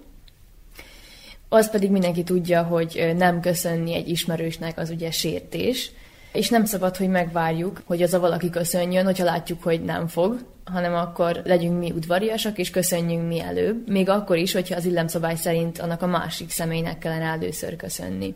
Az 1.49 1.69
pedig 1.69 1.91
mindenki 1.91 2.23
tudja, 2.23 2.63
hogy 2.63 3.13
nem 3.17 3.41
köszönni 3.41 3.93
egy 3.93 4.09
ismerősnek 4.09 4.77
az 4.77 4.89
ugye 4.89 5.11
sértés, 5.11 5.91
és 6.31 6.49
nem 6.49 6.65
szabad, 6.65 6.97
hogy 6.97 7.07
megvárjuk, 7.07 7.81
hogy 7.85 8.01
az 8.01 8.13
a 8.13 8.19
valaki 8.19 8.49
köszönjön, 8.49 9.05
hogyha 9.05 9.23
látjuk, 9.23 9.63
hogy 9.63 9.83
nem 9.83 10.07
fog, 10.07 10.45
hanem 10.65 10.93
akkor 10.93 11.41
legyünk 11.45 11.79
mi 11.79 11.91
udvariasak, 11.91 12.57
és 12.57 12.69
köszönjünk 12.69 13.27
mi 13.27 13.41
előbb, 13.41 13.89
még 13.89 14.09
akkor 14.09 14.37
is, 14.37 14.53
hogyha 14.53 14.75
az 14.75 14.85
illemszabály 14.85 15.35
szerint 15.35 15.79
annak 15.79 16.01
a 16.01 16.07
másik 16.07 16.49
személynek 16.49 16.97
kellene 16.97 17.25
először 17.25 17.75
köszönni. 17.75 18.35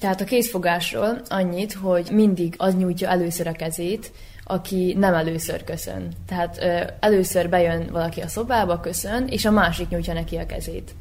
Tehát 0.00 0.20
a 0.20 0.24
készfogásról 0.24 1.20
annyit, 1.28 1.72
hogy 1.72 2.08
mindig 2.12 2.54
az 2.58 2.76
nyújtja 2.76 3.08
először 3.08 3.46
a 3.46 3.52
kezét, 3.52 4.12
aki 4.44 4.94
nem 4.98 5.14
először 5.14 5.64
köszön. 5.64 6.08
Tehát 6.26 6.58
ö, 6.60 6.80
először 7.00 7.48
bejön 7.48 7.88
valaki 7.92 8.20
a 8.20 8.28
szobába, 8.28 8.80
köszön, 8.80 9.26
és 9.26 9.44
a 9.44 9.50
másik 9.50 9.88
nyújtja 9.88 10.12
neki 10.12 10.36
a 10.36 10.46
kezét 10.46 10.94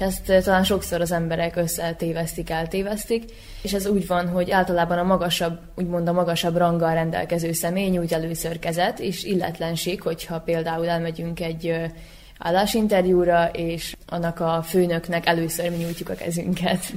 és 0.00 0.06
ezt 0.06 0.30
eh, 0.30 0.42
talán 0.42 0.64
sokszor 0.64 1.00
az 1.00 1.12
emberek 1.12 1.56
összetévesztik, 1.56 2.50
eltévesztik, 2.50 3.24
és 3.62 3.72
ez 3.72 3.86
úgy 3.86 4.06
van, 4.06 4.28
hogy 4.28 4.50
általában 4.50 4.98
a 4.98 5.02
magasabb, 5.02 5.58
úgymond 5.74 6.08
a 6.08 6.12
magasabb 6.12 6.56
ranggal 6.56 6.94
rendelkező 6.94 7.52
személy 7.52 7.88
nyújt 7.88 8.12
először 8.12 8.58
kezet, 8.58 8.98
és 8.98 9.24
illetlenség, 9.24 10.02
hogyha 10.02 10.40
például 10.40 10.88
elmegyünk 10.88 11.40
egy 11.40 11.66
eh, 11.66 11.90
állásinterjúra, 12.38 13.50
és 13.52 13.96
annak 14.06 14.40
a 14.40 14.62
főnöknek 14.62 15.26
először 15.26 15.70
mi 15.70 15.76
nyújtjuk 15.76 16.08
a 16.08 16.14
kezünket. 16.14 16.84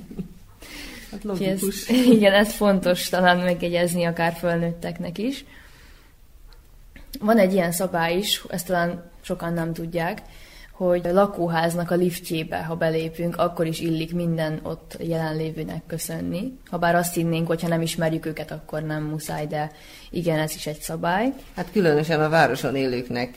Hát 1.12 1.24
logikus. 1.24 1.89
Ez, 1.89 1.95
igen, 2.17 2.33
ez 2.33 2.53
fontos 2.53 3.10
talán 3.10 3.38
megjegyezni 3.38 4.03
akár 4.03 4.33
fölnőtteknek 4.33 5.17
is. 5.17 5.45
Van 7.19 7.38
egy 7.38 7.53
ilyen 7.53 7.72
szabály 7.72 8.17
is, 8.17 8.43
ezt 8.50 8.67
talán 8.67 9.12
sokan 9.22 9.53
nem 9.53 9.74
tudják, 9.74 10.22
hogy 10.73 11.07
a 11.07 11.13
lakóháznak 11.13 11.91
a 11.91 11.95
liftjébe, 11.95 12.63
ha 12.63 12.75
belépünk, 12.75 13.37
akkor 13.37 13.65
is 13.65 13.79
illik 13.79 14.13
minden 14.13 14.59
ott 14.63 14.97
jelenlévőnek 14.99 15.81
köszönni. 15.87 16.57
Ha 16.69 16.77
bár 16.77 16.95
azt 16.95 17.13
hinnénk, 17.13 17.47
hogy 17.47 17.61
ha 17.61 17.67
nem 17.67 17.81
ismerjük 17.81 18.25
őket, 18.25 18.51
akkor 18.51 18.81
nem 18.81 19.03
muszáj, 19.03 19.47
de 19.47 19.71
igen, 20.09 20.39
ez 20.39 20.55
is 20.55 20.67
egy 20.67 20.79
szabály. 20.79 21.33
Hát 21.55 21.71
különösen 21.71 22.21
a 22.21 22.29
városon 22.29 22.75
élőknek 22.75 23.35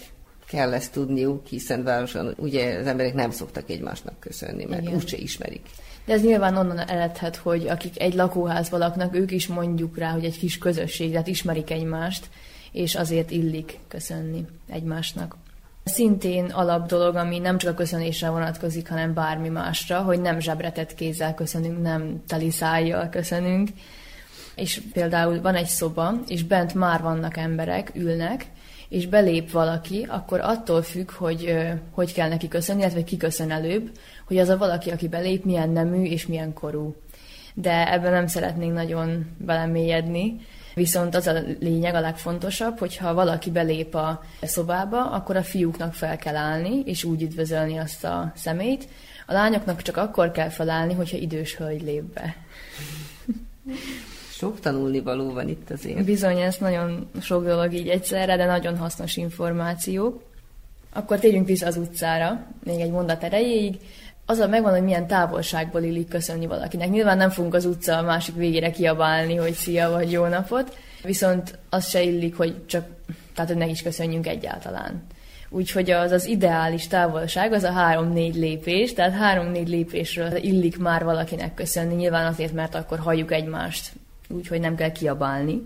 kell 0.49 0.73
ezt 0.73 0.93
tudniuk, 0.93 1.47
hiszen 1.47 1.83
városon 1.83 2.35
ugye 2.37 2.79
az 2.79 2.87
emberek 2.87 3.15
nem 3.15 3.31
szoktak 3.31 3.71
egymásnak 3.71 4.21
köszönni, 4.21 4.65
mert 4.65 4.83
Igen. 4.83 4.95
úgyse 4.95 5.17
ismerik. 5.17 5.67
De 6.05 6.13
ez 6.13 6.23
nyilván 6.23 6.57
onnan 6.57 6.79
eredhet, 6.79 7.37
hogy 7.37 7.69
akik 7.69 8.01
egy 8.01 8.15
lakóházban 8.15 8.81
laknak, 8.81 9.17
ők 9.17 9.31
is 9.31 9.47
mondjuk 9.47 9.99
rá, 9.99 10.11
hogy 10.11 10.25
egy 10.25 10.39
kis 10.39 10.59
közösség, 10.59 11.11
tehát 11.11 11.27
ismerik 11.27 11.71
egymást, 11.71 12.29
és 12.73 12.95
azért 12.95 13.31
illik 13.31 13.79
köszönni 13.89 14.45
egymásnak. 14.69 15.37
Szintén 15.89 16.45
alap 16.45 16.89
dolog, 16.89 17.17
ami 17.17 17.39
nem 17.39 17.59
csak 17.59 17.73
a 17.73 17.75
köszönésre 17.75 18.29
vonatkozik, 18.31 18.89
hanem 18.89 19.15
bármi 19.15 19.49
másra, 19.49 20.03
hogy 20.03 20.21
nem 20.21 20.41
zsebretett 20.41 20.95
kézzel 20.95 21.35
köszönünk, 21.35 21.83
nem 21.83 22.23
teli 22.27 22.51
szájjal 22.51 23.09
köszönünk. 23.09 23.69
És 24.55 24.81
például 24.93 25.41
van 25.41 25.55
egy 25.55 25.67
szoba, 25.67 26.13
és 26.29 26.45
bent 26.45 26.75
már 26.75 27.03
vannak 27.03 27.37
emberek, 27.37 27.91
ülnek, 27.95 28.47
és 28.89 29.07
belép 29.07 29.51
valaki, 29.51 30.07
akkor 30.09 30.41
attól 30.41 30.83
függ, 30.83 31.11
hogy 31.11 31.57
hogy 31.91 32.13
kell 32.13 32.29
neki 32.29 32.49
köszönni, 32.49 32.81
illetve 32.81 33.05
ki 33.05 33.17
köszön 33.17 33.51
előbb, 33.51 33.91
hogy 34.27 34.39
az 34.39 34.49
a 34.49 34.57
valaki, 34.57 34.91
aki 34.91 35.09
belép, 35.09 35.45
milyen 35.45 35.71
nemű 35.71 36.05
és 36.05 36.27
milyen 36.27 36.53
korú. 36.53 36.95
De 37.55 37.93
ebben 37.93 38.13
nem 38.13 38.27
szeretnénk 38.27 38.75
nagyon 38.75 39.27
belemélyedni, 39.39 40.41
Viszont 40.77 41.15
az 41.15 41.27
a 41.27 41.43
lényeg, 41.61 41.95
a 41.95 42.01
legfontosabb, 42.01 42.79
hogyha 42.79 43.15
valaki 43.15 43.51
belép 43.51 43.95
a 43.95 44.25
szobába, 44.43 45.11
akkor 45.11 45.37
a 45.37 45.43
fiúknak 45.43 45.95
fel 45.95 46.17
kell 46.17 46.37
állni, 46.37 46.83
és 46.85 47.05
úgy 47.05 47.23
üdvözölni 47.23 47.77
azt 47.77 48.05
a 48.05 48.33
szemét. 48.35 48.89
A 49.27 49.33
lányoknak 49.33 49.83
csak 49.83 49.97
akkor 49.97 50.31
kell 50.31 50.49
felállni, 50.49 50.95
hogyha 50.95 51.17
idős 51.17 51.57
hölgy 51.57 51.83
lép 51.83 52.03
be. 52.03 52.37
Sok 54.31 54.61
tanulni 54.61 55.01
való 55.01 55.33
van 55.33 55.49
itt 55.49 55.71
azért. 55.71 56.05
Bizony, 56.05 56.39
ez 56.39 56.57
nagyon 56.57 57.11
sok 57.21 57.45
dolog 57.45 57.73
így 57.73 57.89
egyszerre, 57.89 58.37
de 58.37 58.47
nagyon 58.47 58.77
hasznos 58.77 59.17
információ. 59.17 60.23
Akkor 60.93 61.19
térjünk 61.19 61.47
vissza 61.47 61.67
az 61.67 61.77
utcára, 61.77 62.47
még 62.65 62.81
egy 62.81 62.91
mondat 62.91 63.23
erejéig. 63.23 63.79
Az 64.29 64.39
a 64.39 64.47
megvan, 64.47 64.73
hogy 64.73 64.83
milyen 64.83 65.07
távolságból 65.07 65.83
illik 65.83 66.09
köszönni 66.09 66.47
valakinek. 66.47 66.91
Nyilván 66.91 67.17
nem 67.17 67.31
fogunk 67.31 67.55
az 67.55 67.65
utca 67.65 67.99
a 67.99 68.03
másik 68.03 68.35
végére 68.35 68.71
kiabálni, 68.71 69.37
hogy 69.37 69.53
szia 69.53 69.91
vagy 69.91 70.11
jó 70.11 70.27
napot, 70.27 70.77
viszont 71.03 71.59
az 71.69 71.89
se 71.89 72.03
illik, 72.03 72.37
hogy 72.37 72.67
csak, 72.67 72.87
tehát 73.35 73.51
hogy 73.51 73.59
ne 73.59 73.67
is 73.67 73.83
köszönjünk 73.83 74.27
egyáltalán. 74.27 75.07
Úgyhogy 75.49 75.91
az 75.91 76.11
az 76.11 76.27
ideális 76.27 76.87
távolság 76.87 77.53
az 77.53 77.63
a 77.63 77.73
három-négy 77.73 78.35
lépés, 78.35 78.93
tehát 78.93 79.13
három-négy 79.13 79.69
lépésről 79.69 80.37
illik 80.37 80.79
már 80.79 81.05
valakinek 81.05 81.55
köszönni, 81.55 81.95
nyilván 81.95 82.27
azért, 82.27 82.53
mert 82.53 82.75
akkor 82.75 82.99
halljuk 82.99 83.33
egymást, 83.33 83.93
úgyhogy 84.29 84.61
nem 84.61 84.77
kell 84.77 84.93
kiabálni. 84.93 85.63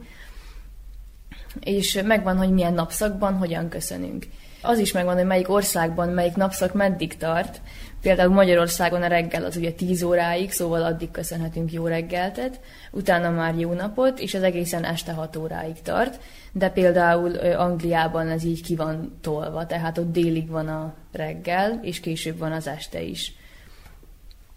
És 1.60 2.00
megvan, 2.04 2.36
hogy 2.36 2.50
milyen 2.50 2.74
napszakban 2.74 3.36
hogyan 3.36 3.68
köszönünk. 3.68 4.26
Az 4.62 4.78
is 4.78 4.92
megvan, 4.92 5.14
hogy 5.14 5.26
melyik 5.26 5.50
országban 5.50 6.08
melyik 6.08 6.34
napszak 6.34 6.74
meddig 6.74 7.16
tart. 7.16 7.60
Például 8.00 8.34
Magyarországon 8.34 9.02
a 9.02 9.06
reggel 9.06 9.44
az 9.44 9.56
ugye 9.56 9.72
10 9.72 10.02
óráig, 10.02 10.50
szóval 10.50 10.82
addig 10.82 11.10
köszönhetünk 11.10 11.72
jó 11.72 11.86
reggeltet, 11.86 12.60
utána 12.90 13.30
már 13.30 13.54
jó 13.54 13.72
napot, 13.72 14.18
és 14.18 14.34
az 14.34 14.42
egészen 14.42 14.84
este 14.84 15.12
6 15.12 15.36
óráig 15.36 15.82
tart. 15.82 16.20
De 16.52 16.68
például 16.68 17.36
Angliában 17.36 18.28
ez 18.28 18.44
így 18.44 18.62
ki 18.62 18.76
van 18.76 19.18
tolva, 19.20 19.66
tehát 19.66 19.98
ott 19.98 20.12
délig 20.12 20.48
van 20.48 20.68
a 20.68 20.94
reggel, 21.12 21.78
és 21.82 22.00
később 22.00 22.38
van 22.38 22.52
az 22.52 22.66
este 22.66 23.02
is. 23.02 23.34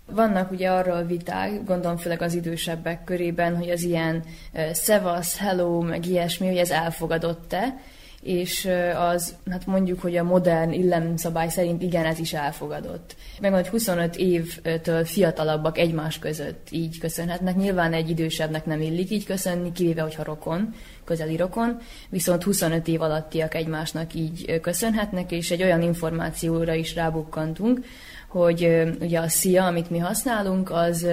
Vannak 0.05 0.51
ugye 0.51 0.69
arról 0.69 1.03
viták, 1.03 1.63
gondolom 1.65 1.97
főleg 1.97 2.21
az 2.21 2.33
idősebbek 2.33 3.03
körében, 3.03 3.57
hogy 3.57 3.69
az 3.69 3.83
ilyen 3.83 4.23
szevasz, 4.71 5.37
hello, 5.37 5.81
meg 5.81 6.05
ilyesmi, 6.05 6.47
hogy 6.47 6.57
ez 6.57 6.71
elfogadott-e, 6.71 7.77
és 8.23 8.69
az, 8.97 9.35
hát 9.49 9.65
mondjuk, 9.65 10.01
hogy 10.01 10.17
a 10.17 10.23
modern 10.23 10.71
illemszabály 10.71 11.49
szerint 11.49 11.81
igen, 11.81 12.05
ez 12.05 12.19
is 12.19 12.33
elfogadott. 12.33 13.15
Meg 13.41 13.53
hogy 13.53 13.67
25 13.67 14.15
évtől 14.15 15.05
fiatalabbak 15.05 15.77
egymás 15.77 16.19
között 16.19 16.67
így 16.71 16.99
köszönhetnek. 16.99 17.55
Nyilván 17.55 17.93
egy 17.93 18.09
idősebbnek 18.09 18.65
nem 18.65 18.81
illik 18.81 19.11
így 19.11 19.25
köszönni, 19.25 19.71
kivéve, 19.71 20.01
hogyha 20.01 20.23
rokon, 20.23 20.73
közeli 21.03 21.35
rokon, 21.35 21.79
viszont 22.09 22.43
25 22.43 22.87
év 22.87 23.01
alattiak 23.01 23.55
egymásnak 23.55 24.13
így 24.13 24.59
köszönhetnek, 24.61 25.31
és 25.31 25.51
egy 25.51 25.63
olyan 25.63 25.81
információra 25.81 26.73
is 26.73 26.95
rábukkantunk, 26.95 27.85
hogy 28.27 28.83
ugye 28.99 29.19
a 29.19 29.27
szia, 29.27 29.65
amit 29.65 29.89
mi 29.89 29.97
használunk, 29.97 30.71
az 30.71 31.07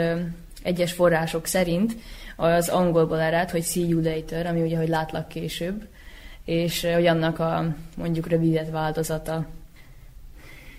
egyes 0.63 0.93
források 0.93 1.47
szerint 1.47 1.97
az 2.37 2.69
angolból 2.69 3.21
ered, 3.21 3.51
hogy 3.51 3.65
see 3.65 3.87
you 3.87 4.03
later, 4.03 4.47
ami 4.47 4.63
ugye, 4.63 4.77
hogy 4.77 4.89
látlak 4.89 5.29
később, 5.29 5.85
és 6.45 6.87
hogy 6.95 7.07
annak 7.07 7.39
a 7.39 7.75
mondjuk 7.97 8.29
rövidített 8.29 8.71
változata. 8.71 9.47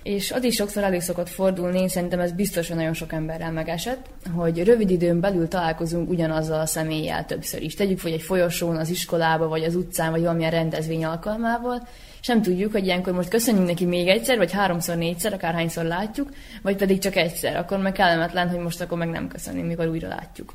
És 0.04 0.32
az 0.32 0.43
is 0.43 0.56
sokszor 0.56 0.84
elő 0.84 1.00
szokott 1.00 1.30
fordulni, 1.30 1.89
szerintem 1.89 2.19
ez 2.19 2.32
biztosan 2.32 2.78
nagyon 2.78 2.93
sok 2.93 3.13
emberrel 3.13 3.52
megesett, 3.52 4.06
hogy 4.36 4.63
rövid 4.63 4.89
időn 4.89 5.19
belül 5.19 5.47
találkozunk 5.47 6.10
ugyanazzal 6.10 6.60
a 6.60 6.65
személlyel 6.65 7.26
többször 7.26 7.62
is. 7.62 7.76
Tegyük, 7.76 8.02
hogy 8.02 8.12
egy 8.12 8.21
folyosón, 8.21 8.76
az 8.76 8.89
iskolába, 8.89 9.47
vagy 9.47 9.63
az 9.63 9.76
utcán, 9.76 10.12
vagy 10.12 10.21
valamilyen 10.21 10.52
rendezvény 10.52 11.06
alkalmával, 11.06 11.88
és 12.21 12.28
nem 12.28 12.41
tudjuk, 12.41 12.71
hogy 12.71 12.86
ilyenkor 12.86 13.13
most 13.13 13.30
köszönjünk 13.30 13.67
neki 13.67 13.86
még 13.86 14.08
egyszer, 14.08 14.38
vagy 14.38 14.52
háromszor, 14.52 14.95
négyszer, 14.95 15.34
akárhányszor 15.34 15.84
látjuk, 15.84 16.30
vagy 16.62 16.76
pedig 16.76 17.00
csak 17.00 17.15
egyszer, 17.15 17.56
akkor 17.56 17.78
meg 17.78 17.91
kellemetlen, 17.91 18.50
hogy 18.50 18.60
most 18.60 18.82
akkor 18.82 18.97
meg 18.97 19.10
nem 19.10 19.28
köszönjük, 19.28 19.67
mikor 19.67 19.88
újra 19.88 20.08
látjuk. 20.08 20.54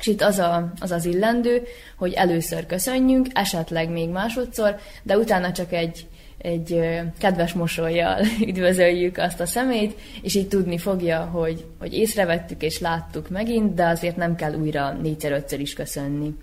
És 0.00 0.06
itt 0.06 0.22
az, 0.22 0.38
a, 0.38 0.72
az 0.80 0.90
az 0.90 1.04
illendő, 1.04 1.62
hogy 1.96 2.12
először 2.12 2.66
köszönjünk, 2.66 3.26
esetleg 3.32 3.90
még 3.90 4.08
másodszor, 4.08 4.76
de 5.02 5.16
utána 5.16 5.52
csak 5.52 5.72
egy, 5.72 6.06
egy 6.38 6.80
kedves 7.18 7.52
mosolyjal 7.52 8.20
üdvözöljük 8.48 9.18
azt 9.18 9.40
a 9.40 9.46
szemét, 9.46 10.00
és 10.22 10.34
így 10.34 10.48
tudni 10.48 10.78
fogja, 10.78 11.20
hogy, 11.20 11.64
hogy 11.78 11.94
észrevettük 11.94 12.62
és 12.62 12.80
láttuk 12.80 13.28
megint, 13.28 13.74
de 13.74 13.86
azért 13.86 14.16
nem 14.16 14.36
kell 14.36 14.54
újra 14.54 14.92
négyszer-ötször 14.92 15.60
is 15.60 15.72
köszönni. 15.72 16.34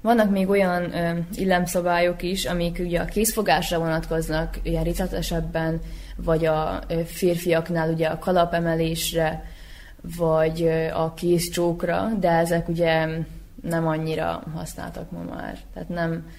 Vannak 0.00 0.30
még 0.30 0.48
olyan 0.48 0.94
ö, 0.94 1.18
illemszabályok 1.34 2.22
is, 2.22 2.44
amik 2.44 2.78
ugye 2.78 3.00
a 3.00 3.04
készfogásra 3.04 3.78
vonatkoznak, 3.78 4.58
ilyen 4.62 4.84
részletesebben, 4.84 5.80
vagy 6.16 6.46
a 6.46 6.82
férfiaknál 7.06 7.92
ugye 7.92 8.06
a 8.06 8.18
kalapemelésre, 8.18 9.44
vagy 10.16 10.68
a 10.94 11.14
kézcsókra, 11.14 12.08
de 12.20 12.30
ezek 12.30 12.68
ugye 12.68 13.08
nem 13.62 13.86
annyira 13.86 14.42
használtak 14.54 15.10
ma 15.10 15.22
már. 15.22 15.58
Tehát 15.72 15.88
nem, 15.88 16.30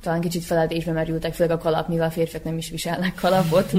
talán 0.00 0.20
kicsit 0.20 0.44
feledésbe 0.44 0.92
merültek, 0.92 1.34
főleg 1.34 1.56
a 1.56 1.60
kalap, 1.60 1.88
mivel 1.88 2.06
a 2.06 2.10
férfiak 2.10 2.44
nem 2.44 2.56
is 2.56 2.70
viselnek 2.70 3.14
kalapot. 3.14 3.72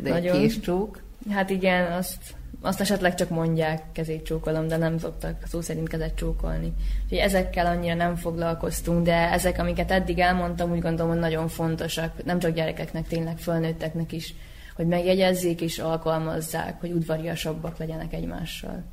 De 0.00 0.10
Nagyon. 0.10 0.34
egy 0.34 0.40
kézcsók? 0.40 1.00
Hát 1.30 1.50
igen, 1.50 1.92
azt, 1.92 2.16
azt 2.60 2.80
esetleg 2.80 3.14
csak 3.14 3.28
mondják, 3.28 3.82
kezét 3.92 4.24
csókolom, 4.24 4.68
de 4.68 4.76
nem 4.76 4.98
szoktak 4.98 5.42
szó 5.46 5.60
szerint 5.60 5.88
kezet 5.88 6.14
csókolni. 6.14 6.72
Úgyhogy 7.02 7.18
ezekkel 7.18 7.66
annyira 7.66 7.94
nem 7.94 8.16
foglalkoztunk, 8.16 9.04
de 9.04 9.32
ezek, 9.32 9.58
amiket 9.58 9.90
eddig 9.90 10.18
elmondtam, 10.18 10.70
úgy 10.70 10.80
gondolom, 10.80 11.10
hogy 11.10 11.20
nagyon 11.20 11.48
fontosak, 11.48 12.24
nem 12.24 12.38
csak 12.38 12.54
gyerekeknek, 12.54 13.06
tényleg 13.08 13.38
fölnőtteknek 13.38 14.12
is 14.12 14.34
hogy 14.78 14.86
megjegyezzék 14.86 15.60
és 15.60 15.78
alkalmazzák, 15.78 16.80
hogy 16.80 16.92
udvariasabbak 16.92 17.78
legyenek 17.78 18.12
egymással. 18.12 18.84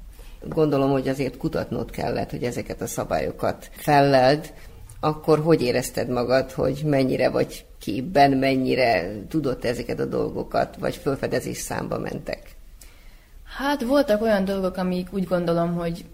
Gondolom, 0.44 0.92
hogy 0.92 1.08
azért 1.08 1.38
kutatnod 1.38 1.92
kellett, 1.92 2.30
hogy 2.30 2.44
ezeket 2.44 2.82
a 2.82 2.88
szabályokat 2.88 3.70
felleld, 3.72 4.54
akkor 5.00 5.40
hogy 5.40 5.62
érezted 5.62 6.10
magad, 6.10 6.52
hogy 6.52 6.82
mennyire 6.86 7.30
vagy 7.30 7.66
képben, 7.80 8.32
mennyire 8.32 9.12
tudott 9.30 9.66
ezeket 9.66 10.00
a 10.00 10.06
dolgokat, 10.06 10.76
vagy 10.80 10.96
fölfedezés 10.96 11.58
számba 11.58 12.00
mentek? 12.00 12.56
Hát 13.58 13.84
voltak 13.84 14.22
olyan 14.22 14.46
dolgok, 14.46 14.78
amik 14.78 15.14
úgy 15.14 15.28
gondolom, 15.28 15.74
hogy 15.74 16.06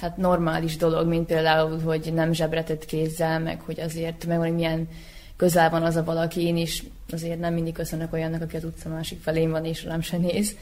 hát 0.00 0.16
normális 0.16 0.76
dolog, 0.76 1.08
mint 1.08 1.26
például, 1.26 1.80
hogy 1.80 2.10
nem 2.14 2.32
zsebretett 2.32 2.84
kézzel, 2.84 3.40
meg 3.40 3.60
hogy 3.60 3.80
azért, 3.80 4.26
meg 4.26 4.38
hogy 4.38 4.54
milyen 4.54 4.88
közel 5.36 5.70
van 5.70 5.82
az 5.82 5.96
a 5.96 6.04
valaki, 6.04 6.46
én 6.46 6.56
is 6.56 6.82
azért 7.12 7.38
nem 7.38 7.54
mindig 7.54 7.72
köszönök 7.72 8.12
olyannak, 8.12 8.42
aki 8.42 8.56
az 8.56 8.64
utca 8.64 8.88
másik 8.88 9.22
felén 9.22 9.50
van, 9.50 9.64
és 9.64 9.84
rám 9.84 10.00
se 10.00 10.16
néz. 10.16 10.56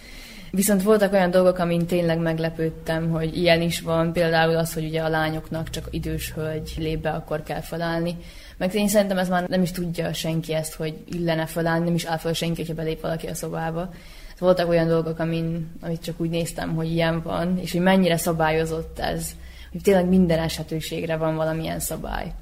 Viszont 0.50 0.82
voltak 0.82 1.12
olyan 1.12 1.30
dolgok, 1.30 1.58
amin 1.58 1.86
tényleg 1.86 2.18
meglepődtem, 2.18 3.10
hogy 3.10 3.36
ilyen 3.36 3.62
is 3.62 3.80
van, 3.80 4.12
például 4.12 4.56
az, 4.56 4.74
hogy 4.74 4.84
ugye 4.84 5.02
a 5.02 5.08
lányoknak 5.08 5.70
csak 5.70 5.88
idős 5.90 6.32
hölgy 6.32 6.74
lép 6.78 7.00
be, 7.00 7.10
akkor 7.10 7.42
kell 7.42 7.60
felállni. 7.60 8.16
Meg 8.56 8.74
én 8.74 8.88
szerintem 8.88 9.18
ez 9.18 9.28
már 9.28 9.48
nem 9.48 9.62
is 9.62 9.70
tudja 9.70 10.12
senki 10.12 10.54
ezt, 10.54 10.74
hogy 10.74 10.94
illene 11.04 11.46
felállni, 11.46 11.84
nem 11.84 11.94
is 11.94 12.04
áll 12.04 12.16
fel 12.16 12.32
senki, 12.32 12.60
hogyha 12.60 12.74
belép 12.74 13.00
valaki 13.00 13.26
a 13.26 13.34
szobába. 13.34 13.92
Voltak 14.38 14.68
olyan 14.68 14.88
dolgok, 14.88 15.18
amin, 15.18 15.70
amit 15.80 16.02
csak 16.02 16.20
úgy 16.20 16.30
néztem, 16.30 16.74
hogy 16.74 16.90
ilyen 16.90 17.22
van, 17.22 17.58
és 17.58 17.72
hogy 17.72 17.80
mennyire 17.80 18.16
szabályozott 18.16 18.98
ez, 18.98 19.30
hogy 19.72 19.82
tényleg 19.82 20.08
minden 20.08 20.38
esetőségre 20.38 21.16
van 21.16 21.36
valamilyen 21.36 21.80
szabály. 21.80 22.32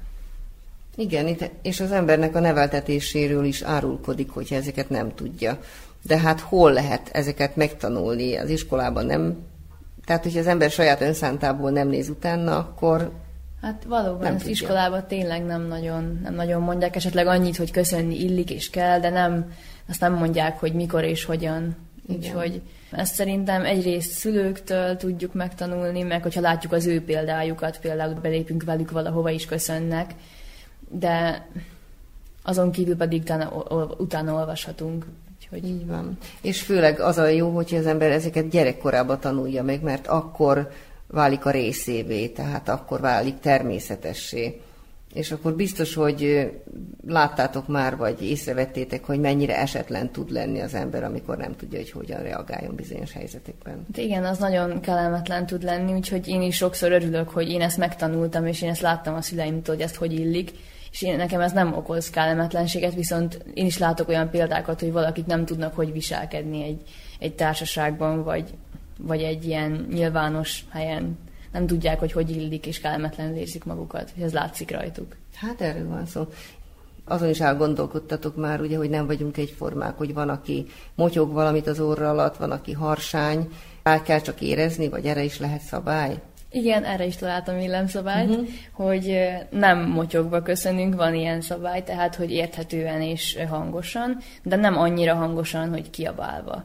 Igen, 0.95 1.37
és 1.61 1.79
az 1.79 1.91
embernek 1.91 2.35
a 2.35 2.39
neveltetéséről 2.39 3.45
is 3.45 3.61
árulkodik, 3.61 4.29
hogyha 4.29 4.55
ezeket 4.55 4.89
nem 4.89 5.15
tudja. 5.15 5.59
De 6.07 6.17
hát 6.17 6.39
hol 6.39 6.73
lehet 6.73 7.09
ezeket 7.13 7.55
megtanulni? 7.55 8.35
Az 8.35 8.49
iskolában 8.49 9.05
nem. 9.05 9.37
Tehát, 10.05 10.23
hogyha 10.23 10.39
az 10.39 10.47
ember 10.47 10.71
saját 10.71 11.01
önszántából 11.01 11.71
nem 11.71 11.87
néz 11.87 12.09
utána, 12.09 12.57
akkor 12.57 13.11
Hát 13.61 13.83
valóban, 13.87 14.21
nem 14.21 14.33
az 14.33 14.37
tudja. 14.37 14.51
iskolában 14.53 15.07
tényleg 15.07 15.45
nem 15.45 15.67
nagyon, 15.67 16.19
nem 16.23 16.33
nagyon 16.33 16.61
mondják, 16.61 16.95
esetleg 16.95 17.27
annyit, 17.27 17.57
hogy 17.57 17.71
köszönni 17.71 18.23
illik 18.23 18.51
és 18.51 18.69
kell, 18.69 18.99
de 18.99 19.09
nem, 19.09 19.51
azt 19.89 19.99
nem 19.99 20.13
mondják, 20.13 20.59
hogy 20.59 20.73
mikor 20.73 21.03
és 21.03 21.25
hogyan. 21.25 21.75
Úgyhogy 22.07 22.61
ezt 22.91 23.13
szerintem 23.13 23.65
egyrészt 23.65 24.11
szülőktől 24.11 24.95
tudjuk 24.95 25.33
megtanulni, 25.33 26.01
meg 26.01 26.21
hogyha 26.21 26.41
látjuk 26.41 26.71
az 26.71 26.85
ő 26.85 27.03
példájukat, 27.03 27.79
például 27.79 28.13
belépünk 28.13 28.63
velük 28.63 28.91
valahova 28.91 29.29
is 29.29 29.45
köszönnek, 29.45 30.13
de 30.91 31.47
azon 32.43 32.71
kívül 32.71 32.95
pedig 32.95 33.21
utána, 33.21 33.51
utána 33.97 34.33
olvashatunk. 34.33 35.05
Úgyhogy... 35.37 35.69
Így 35.69 35.87
van. 35.87 36.17
És 36.41 36.61
főleg 36.61 36.99
az 36.99 37.17
a 37.17 37.27
jó, 37.27 37.49
hogyha 37.49 37.77
az 37.77 37.85
ember 37.85 38.11
ezeket 38.11 38.49
gyerekkorában 38.49 39.19
tanulja 39.19 39.63
meg, 39.63 39.81
mert 39.81 40.07
akkor 40.07 40.71
válik 41.07 41.45
a 41.45 41.51
részévé, 41.51 42.27
tehát 42.27 42.69
akkor 42.69 42.99
válik 42.99 43.39
természetessé. 43.39 44.61
És 45.13 45.31
akkor 45.31 45.53
biztos, 45.53 45.93
hogy 45.93 46.51
láttátok 47.07 47.67
már, 47.67 47.97
vagy 47.97 48.23
észrevettétek, 48.23 49.05
hogy 49.05 49.19
mennyire 49.19 49.57
esetlen 49.57 50.11
tud 50.11 50.31
lenni 50.31 50.59
az 50.59 50.73
ember, 50.73 51.03
amikor 51.03 51.37
nem 51.37 51.55
tudja, 51.55 51.79
hogy 51.79 51.91
hogyan 51.91 52.21
reagáljon 52.21 52.75
bizonyos 52.75 53.13
helyzetekben. 53.13 53.85
De 53.93 54.01
igen, 54.01 54.23
az 54.23 54.37
nagyon 54.37 54.79
kellemetlen 54.79 55.45
tud 55.45 55.63
lenni, 55.63 55.93
úgyhogy 55.93 56.27
én 56.27 56.41
is 56.41 56.55
sokszor 56.55 56.91
örülök, 56.91 57.29
hogy 57.29 57.49
én 57.49 57.61
ezt 57.61 57.77
megtanultam, 57.77 58.45
és 58.45 58.61
én 58.61 58.69
ezt 58.69 58.81
láttam 58.81 59.13
a 59.13 59.21
szüleimtől, 59.21 59.75
hogy 59.75 59.83
ezt 59.83 59.95
hogy 59.95 60.13
illik, 60.13 60.51
és 60.91 61.01
én, 61.01 61.15
nekem 61.15 61.41
ez 61.41 61.51
nem 61.51 61.73
okoz 61.73 62.09
kellemetlenséget, 62.09 62.93
viszont 62.93 63.43
én 63.53 63.65
is 63.65 63.77
látok 63.77 64.07
olyan 64.07 64.29
példákat, 64.29 64.79
hogy 64.79 64.91
valakik 64.91 65.25
nem 65.25 65.45
tudnak, 65.45 65.75
hogy 65.75 65.91
viselkedni 65.91 66.63
egy, 66.63 66.81
egy 67.19 67.33
társaságban, 67.33 68.23
vagy, 68.23 68.53
vagy 68.97 69.21
egy 69.21 69.45
ilyen 69.45 69.87
nyilvános 69.91 70.65
helyen 70.69 71.17
nem 71.51 71.67
tudják, 71.67 71.99
hogy 71.99 72.11
hogy 72.11 72.29
illik, 72.29 72.65
és 72.65 72.79
kellemetlenül 72.79 73.35
érzik 73.37 73.63
magukat. 73.63 74.13
Ez 74.21 74.33
látszik 74.33 74.71
rajtuk. 74.71 75.15
Hát 75.35 75.61
erről 75.61 75.87
van 75.87 76.05
szó. 76.05 76.27
Azon 77.05 77.29
is 77.29 77.39
elgondolkodtatok 77.39 78.35
már, 78.35 78.61
ugye, 78.61 78.77
hogy 78.77 78.89
nem 78.89 79.05
vagyunk 79.05 79.37
egyformák, 79.37 79.97
hogy 79.97 80.13
van, 80.13 80.29
aki 80.29 80.65
motyog 80.95 81.31
valamit 81.31 81.67
az 81.67 81.79
orra 81.79 82.09
alatt, 82.09 82.37
van, 82.37 82.51
aki 82.51 82.71
harsány. 82.71 83.47
El 83.83 84.01
kell 84.01 84.19
csak 84.19 84.41
érezni, 84.41 84.89
vagy 84.89 85.05
erre 85.05 85.23
is 85.23 85.39
lehet 85.39 85.61
szabály? 85.61 86.21
Igen, 86.53 86.83
erre 86.83 87.05
is 87.05 87.15
találtam 87.15 87.57
villámszabályt, 87.57 88.29
uh-huh. 88.29 88.47
hogy 88.71 89.29
nem 89.49 89.89
motyogva 89.89 90.41
köszönünk, 90.41 90.95
van 90.95 91.15
ilyen 91.15 91.41
szabály, 91.41 91.83
tehát 91.83 92.15
hogy 92.15 92.31
érthetően 92.31 93.01
és 93.01 93.37
hangosan, 93.49 94.17
de 94.43 94.55
nem 94.55 94.77
annyira 94.77 95.15
hangosan, 95.15 95.69
hogy 95.69 95.89
kiabálva. 95.89 96.63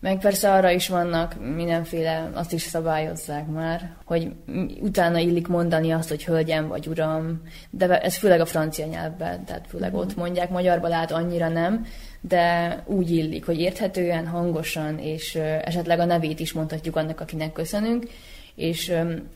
Meg 0.00 0.18
persze 0.18 0.52
arra 0.52 0.70
is 0.70 0.88
vannak 0.88 1.34
mindenféle, 1.54 2.30
azt 2.34 2.52
is 2.52 2.62
szabályozzák 2.62 3.46
már, 3.46 3.94
hogy 4.04 4.32
utána 4.80 5.18
illik 5.18 5.48
mondani 5.48 5.90
azt, 5.90 6.08
hogy 6.08 6.24
hölgyem 6.24 6.68
vagy 6.68 6.86
uram, 6.86 7.42
de 7.70 8.00
ez 8.00 8.16
főleg 8.16 8.40
a 8.40 8.46
francia 8.46 8.86
nyelvben, 8.86 9.44
tehát 9.44 9.66
főleg 9.68 9.92
mm. 9.92 9.96
ott 9.96 10.16
mondják, 10.16 10.50
magyarban 10.50 10.90
lát 10.90 11.12
annyira 11.12 11.48
nem, 11.48 11.86
de 12.20 12.78
úgy 12.86 13.10
illik, 13.10 13.46
hogy 13.46 13.60
érthetően, 13.60 14.26
hangosan, 14.26 14.98
és 14.98 15.34
esetleg 15.64 15.98
a 15.98 16.04
nevét 16.04 16.40
is 16.40 16.52
mondhatjuk 16.52 16.96
annak, 16.96 17.20
akinek 17.20 17.52
köszönünk, 17.52 18.06
és 18.54 18.92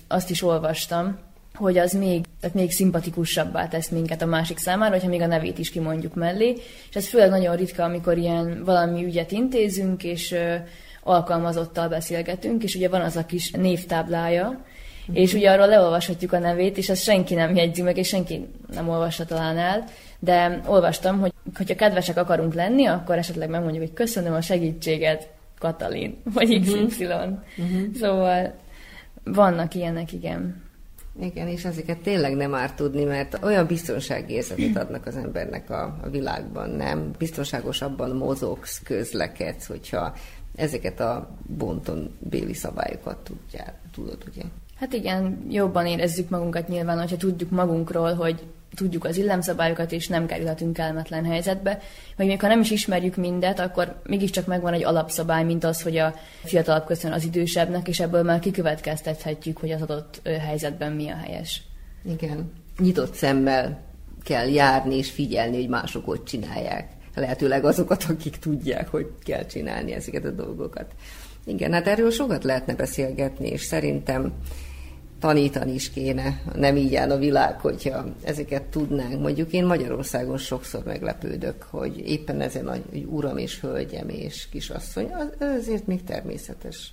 azt 0.08 0.30
is 0.30 0.42
olvastam, 0.42 1.18
hogy 1.54 1.78
az 1.78 1.92
még, 1.92 2.24
tehát 2.40 2.56
még 2.56 2.70
szimpatikusabbá 2.70 3.68
tesz 3.68 3.88
minket 3.88 4.22
a 4.22 4.26
másik 4.26 4.58
számára, 4.58 4.92
hogyha 4.92 5.08
még 5.08 5.20
a 5.20 5.26
nevét 5.26 5.58
is 5.58 5.70
kimondjuk 5.70 6.14
mellé. 6.14 6.56
És 6.88 6.96
ez 6.96 7.08
főleg 7.08 7.30
nagyon 7.30 7.56
ritka, 7.56 7.82
amikor 7.84 8.18
ilyen 8.18 8.64
valami 8.64 9.04
ügyet 9.04 9.32
intézünk, 9.32 10.04
és 10.04 10.34
alkalmazottal 11.02 11.88
beszélgetünk, 11.88 12.62
és 12.62 12.74
ugye 12.74 12.88
van 12.88 13.00
az 13.00 13.16
a 13.16 13.26
kis 13.26 13.50
névtáblája, 13.50 14.64
és 15.12 15.34
ugye 15.34 15.50
arról 15.50 15.66
leolvashatjuk 15.66 16.32
a 16.32 16.38
nevét, 16.38 16.76
és 16.76 16.88
ezt 16.88 17.02
senki 17.02 17.34
nem 17.34 17.56
jegyzi 17.56 17.82
meg, 17.82 17.96
és 17.96 18.08
senki 18.08 18.46
nem 18.72 18.88
olvassa 18.88 19.24
talán 19.24 19.58
el, 19.58 19.84
de 20.18 20.60
olvastam, 20.66 21.20
hogy 21.20 21.32
hogyha 21.56 21.74
kedvesek 21.74 22.16
akarunk 22.16 22.54
lenni, 22.54 22.86
akkor 22.86 23.18
esetleg 23.18 23.48
megmondjuk, 23.48 23.84
hogy 23.84 23.92
köszönöm 23.92 24.34
a 24.34 24.40
segítséget, 24.40 25.28
Katalin, 25.58 26.16
vagy 26.34 26.60
XY. 26.60 27.04
Mm-hmm. 27.04 27.92
Szóval 27.94 28.54
vannak 29.32 29.74
ilyenek, 29.74 30.12
igen. 30.12 30.66
Igen, 31.20 31.48
és 31.48 31.64
ezeket 31.64 31.98
tényleg 31.98 32.36
nem 32.36 32.54
árt 32.54 32.76
tudni, 32.76 33.04
mert 33.04 33.38
olyan 33.44 33.66
biztonságérzetet 33.66 34.76
adnak 34.76 35.06
az 35.06 35.16
embernek 35.16 35.70
a, 35.70 35.98
a 36.02 36.08
világban, 36.10 36.70
nem? 36.70 37.10
Biztonságosabban 37.18 38.16
mozogsz, 38.16 38.82
közlekedsz, 38.84 39.66
hogyha 39.66 40.14
ezeket 40.54 41.00
a 41.00 41.28
bonton 41.46 42.16
béli 42.18 42.54
szabályokat 42.54 43.18
tudjál, 43.18 43.74
tudod, 43.92 44.18
ugye? 44.30 44.42
Hát 44.76 44.92
igen, 44.92 45.46
jobban 45.50 45.86
érezzük 45.86 46.28
magunkat 46.28 46.68
nyilván, 46.68 46.98
hogyha 46.98 47.16
tudjuk 47.16 47.50
magunkról, 47.50 48.14
hogy 48.14 48.46
tudjuk 48.74 49.04
az 49.04 49.16
illemszabályokat, 49.16 49.92
és 49.92 50.08
nem 50.08 50.26
kerülhetünk 50.26 50.72
kellemetlen 50.72 51.24
helyzetbe. 51.24 51.78
Vagy 52.16 52.26
még 52.26 52.40
ha 52.40 52.46
nem 52.46 52.60
is 52.60 52.70
ismerjük 52.70 53.16
mindet, 53.16 53.58
akkor 53.60 54.00
mégiscsak 54.04 54.46
megvan 54.46 54.72
egy 54.72 54.84
alapszabály, 54.84 55.44
mint 55.44 55.64
az, 55.64 55.82
hogy 55.82 55.96
a 55.96 56.14
fiatalabb 56.44 56.86
köszön 56.86 57.12
az 57.12 57.24
idősebbnek, 57.24 57.88
és 57.88 58.00
ebből 58.00 58.22
már 58.22 58.38
kikövetkeztethetjük, 58.38 59.58
hogy 59.58 59.70
az 59.70 59.82
adott 59.82 60.28
helyzetben 60.40 60.92
mi 60.92 61.08
a 61.08 61.16
helyes. 61.16 61.62
Igen. 62.04 62.52
Nyitott 62.78 63.14
szemmel 63.14 63.80
kell 64.22 64.48
járni 64.48 64.96
és 64.96 65.10
figyelni, 65.10 65.56
hogy 65.56 65.68
mások 65.68 66.04
hogy 66.04 66.22
csinálják. 66.22 66.90
Lehetőleg 67.14 67.64
azokat, 67.64 68.04
akik 68.08 68.36
tudják, 68.36 68.88
hogy 68.88 69.06
kell 69.24 69.46
csinálni 69.46 69.92
ezeket 69.92 70.24
a 70.24 70.30
dolgokat. 70.30 70.86
Igen, 71.44 71.72
hát 71.72 71.86
erről 71.86 72.10
sokat 72.10 72.44
lehetne 72.44 72.74
beszélgetni, 72.74 73.48
és 73.48 73.62
szerintem 73.62 74.32
tanítani 75.20 75.74
is 75.74 75.90
kéne, 75.90 76.40
nem 76.54 76.76
így 76.76 76.94
áll 76.94 77.10
a 77.10 77.18
világ, 77.18 77.60
hogyha 77.60 78.04
ezeket 78.22 78.62
tudnánk. 78.62 79.20
Mondjuk 79.20 79.52
én 79.52 79.66
Magyarországon 79.66 80.38
sokszor 80.38 80.82
meglepődök, 80.84 81.62
hogy 81.62 81.98
éppen 82.08 82.40
ezen 82.40 82.68
a 82.68 82.76
uram 83.06 83.36
és 83.36 83.60
hölgyem 83.60 84.08
és 84.08 84.48
kisasszony, 84.48 85.10
az, 85.12 85.46
azért 85.58 85.86
még 85.86 86.04
természetes. 86.04 86.92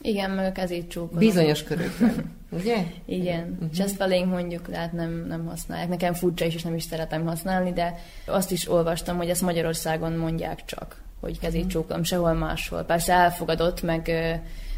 Igen, 0.00 0.30
meg 0.30 0.46
a 0.46 0.52
kezét 0.52 0.88
csókolom. 0.88 1.18
Bizonyos 1.18 1.62
körökben, 1.62 2.32
ugye? 2.50 2.84
Igen, 3.04 3.50
uh-huh. 3.52 3.68
és 3.72 3.78
ezt 3.78 3.96
felénk 3.96 4.30
mondjuk, 4.30 4.68
tehát 4.70 4.92
nem, 4.92 5.24
nem 5.28 5.46
használják. 5.46 5.88
Nekem 5.88 6.12
furcsa 6.12 6.44
is, 6.44 6.54
és 6.54 6.62
nem 6.62 6.74
is 6.74 6.82
szeretem 6.82 7.26
használni, 7.26 7.72
de 7.72 7.98
azt 8.26 8.50
is 8.50 8.70
olvastam, 8.70 9.16
hogy 9.16 9.28
ezt 9.28 9.42
Magyarországon 9.42 10.12
mondják 10.12 10.64
csak, 10.64 11.02
hogy 11.20 11.38
kezét 11.38 11.64
uh-huh. 11.64 11.72
csókolom, 11.72 12.02
sehol 12.02 12.32
máshol. 12.32 12.82
Persze 12.82 13.12
elfogadott, 13.12 13.82
meg, 13.82 14.10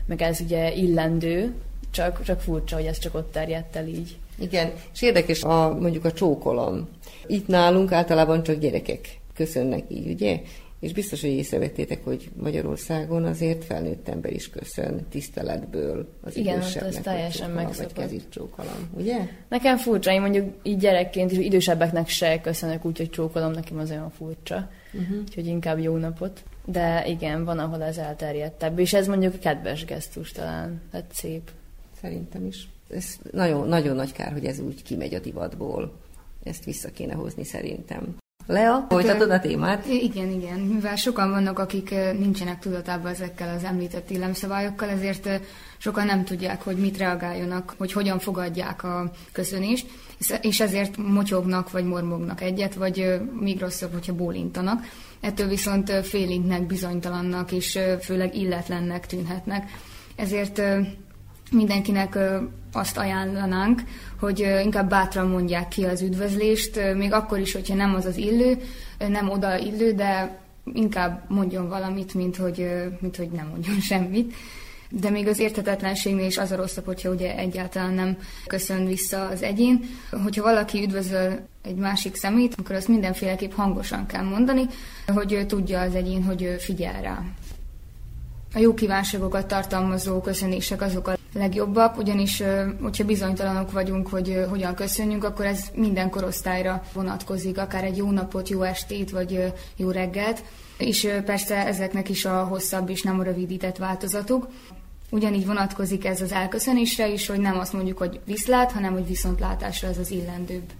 meg 0.06 0.22
ez 0.22 0.40
ugye 0.40 0.72
illendő, 0.72 1.54
csak, 1.90 2.22
csak 2.22 2.40
furcsa, 2.40 2.76
hogy 2.76 2.84
ez 2.84 2.98
csak 2.98 3.14
ott 3.14 3.32
terjedt 3.32 3.76
el 3.76 3.86
így. 3.86 4.16
Igen, 4.40 4.72
és 4.92 5.02
érdekes 5.02 5.42
a, 5.42 5.78
mondjuk 5.80 6.04
a 6.04 6.12
csókolom. 6.12 6.88
Itt 7.26 7.46
nálunk 7.46 7.92
általában 7.92 8.42
csak 8.42 8.58
gyerekek 8.58 9.20
köszönnek 9.34 9.84
így, 9.88 10.10
ugye? 10.10 10.40
És 10.80 10.92
biztos, 10.92 11.20
hogy 11.20 11.30
észrevettétek, 11.30 12.04
hogy 12.04 12.30
Magyarországon 12.42 13.24
azért 13.24 13.64
felnőtt 13.64 14.08
ember 14.08 14.32
is 14.32 14.50
köszön 14.50 15.06
tiszteletből 15.10 16.08
az 16.22 16.36
Igen, 16.36 16.60
ez 16.60 16.98
teljesen 17.02 17.50
megszokott. 17.50 17.96
Vagy 17.96 18.04
kezit 18.04 18.24
csókolom, 18.28 18.90
ugye? 18.92 19.18
Nekem 19.48 19.76
furcsa, 19.76 20.12
én 20.12 20.20
mondjuk 20.20 20.54
így 20.62 20.78
gyerekként 20.78 21.32
is 21.32 21.38
idősebbeknek 21.38 22.08
se 22.08 22.40
köszönök 22.40 22.84
úgy, 22.84 22.96
hogy 22.96 23.10
csókolom, 23.10 23.50
nekem 23.50 23.78
az 23.78 23.90
olyan 23.90 24.10
furcsa. 24.10 24.70
Uh-huh. 24.92 25.18
Úgyhogy 25.20 25.46
inkább 25.46 25.78
jó 25.78 25.96
napot. 25.96 26.42
De 26.64 27.06
igen, 27.06 27.44
van, 27.44 27.58
ahol 27.58 27.82
ez 27.82 27.96
elterjedtebb, 27.96 28.78
és 28.78 28.94
ez 28.94 29.06
mondjuk 29.06 29.40
kedves 29.40 29.84
gesztus 29.84 30.32
talán, 30.32 30.80
tehát 30.90 31.10
szép. 31.12 31.50
Szerintem 32.00 32.46
is. 32.46 32.68
Ez 32.90 33.16
nagyon, 33.32 33.68
nagyon 33.68 33.96
nagy 33.96 34.12
kár, 34.12 34.32
hogy 34.32 34.44
ez 34.44 34.60
úgy 34.60 34.82
kimegy 34.82 35.14
a 35.14 35.18
divatból. 35.18 35.92
Ezt 36.42 36.64
vissza 36.64 36.90
kéne 36.90 37.14
hozni 37.14 37.44
szerintem. 37.44 38.16
Lea, 38.46 38.86
folytatod 38.88 39.30
a 39.30 39.40
témát? 39.40 39.86
Igen, 39.86 40.30
igen. 40.30 40.60
Mivel 40.60 40.96
sokan 40.96 41.30
vannak, 41.30 41.58
akik 41.58 41.90
nincsenek 42.18 42.58
tudatában 42.58 43.10
ezekkel 43.12 43.54
az 43.56 43.64
említett 43.64 44.10
illemszabályokkal, 44.10 44.88
ezért 44.88 45.28
sokan 45.78 46.06
nem 46.06 46.24
tudják, 46.24 46.62
hogy 46.62 46.76
mit 46.76 46.98
reagáljanak, 46.98 47.74
hogy 47.78 47.92
hogyan 47.92 48.18
fogadják 48.18 48.84
a 48.84 49.10
köszönést, 49.32 49.86
és 50.40 50.60
ezért 50.60 50.96
motyognak, 50.96 51.70
vagy 51.70 51.84
mormognak 51.84 52.40
egyet, 52.40 52.74
vagy 52.74 53.20
még 53.40 53.60
rosszabb, 53.60 53.92
hogyha 53.92 54.14
bólintanak. 54.14 54.84
Ettől 55.20 55.48
viszont 55.48 55.90
félinknek, 55.90 56.66
bizonytalannak, 56.66 57.52
és 57.52 57.78
főleg 58.00 58.36
illetlennek 58.36 59.06
tűnhetnek. 59.06 59.70
Ezért 60.16 60.62
mindenkinek 61.50 62.18
azt 62.72 62.96
ajánlanánk, 62.96 63.82
hogy 64.20 64.38
inkább 64.62 64.88
bátran 64.88 65.28
mondják 65.28 65.68
ki 65.68 65.84
az 65.84 66.02
üdvözlést, 66.02 66.94
még 66.94 67.12
akkor 67.12 67.38
is, 67.38 67.52
hogyha 67.52 67.74
nem 67.74 67.94
az 67.94 68.04
az 68.04 68.16
illő, 68.16 68.58
nem 68.98 69.30
oda 69.30 69.58
illő, 69.58 69.92
de 69.92 70.38
inkább 70.72 71.24
mondjon 71.28 71.68
valamit, 71.68 72.14
mint 72.14 72.36
hogy, 72.36 72.70
mint 73.00 73.16
hogy 73.16 73.30
nem 73.30 73.46
mondjon 73.46 73.80
semmit. 73.90 74.34
De 74.90 75.10
még 75.10 75.26
az 75.26 75.38
értetetlenségnél 75.38 76.26
is 76.26 76.38
az 76.38 76.50
a 76.50 76.56
rosszabb, 76.56 76.84
hogyha 76.84 77.10
ugye 77.10 77.36
egyáltalán 77.36 77.92
nem 77.92 78.18
köszön 78.46 78.86
vissza 78.86 79.26
az 79.26 79.42
egyén. 79.42 79.84
Hogyha 80.22 80.42
valaki 80.42 80.82
üdvözöl 80.82 81.46
egy 81.62 81.74
másik 81.74 82.14
szemét, 82.14 82.54
akkor 82.58 82.74
azt 82.74 82.88
mindenféleképp 82.88 83.52
hangosan 83.52 84.06
kell 84.06 84.24
mondani, 84.24 84.62
hogy 85.06 85.44
tudja 85.48 85.80
az 85.80 85.94
egyén, 85.94 86.24
hogy 86.24 86.56
figyel 86.58 87.02
rá. 87.02 87.22
A 88.54 88.58
jó 88.58 88.74
kívánságokat 88.74 89.46
tartalmazó 89.46 90.20
köszönések 90.20 90.82
azok 90.82 91.08
a 91.08 91.17
legjobbak, 91.38 91.98
ugyanis 91.98 92.42
hogyha 92.82 93.04
bizonytalanok 93.04 93.72
vagyunk, 93.72 94.08
hogy 94.08 94.44
hogyan 94.48 94.74
köszönjünk, 94.74 95.24
akkor 95.24 95.44
ez 95.46 95.64
minden 95.74 96.10
korosztályra 96.10 96.82
vonatkozik, 96.92 97.58
akár 97.58 97.84
egy 97.84 97.96
jó 97.96 98.10
napot, 98.10 98.48
jó 98.48 98.62
estét, 98.62 99.10
vagy 99.10 99.52
jó 99.76 99.90
reggelt, 99.90 100.42
és 100.78 101.08
persze 101.24 101.66
ezeknek 101.66 102.08
is 102.08 102.24
a 102.24 102.44
hosszabb 102.44 102.88
és 102.90 103.02
nem 103.02 103.20
a 103.20 103.22
rövidített 103.22 103.76
változatuk. 103.76 104.48
Ugyanígy 105.10 105.46
vonatkozik 105.46 106.04
ez 106.04 106.20
az 106.20 106.32
elköszönésre 106.32 107.08
is, 107.08 107.26
hogy 107.26 107.40
nem 107.40 107.58
azt 107.58 107.72
mondjuk, 107.72 107.98
hogy 107.98 108.20
viszlát, 108.24 108.72
hanem 108.72 108.92
hogy 108.92 109.06
viszontlátásra 109.06 109.88
ez 109.88 109.98
az 109.98 110.10
illendőbb. 110.10 110.72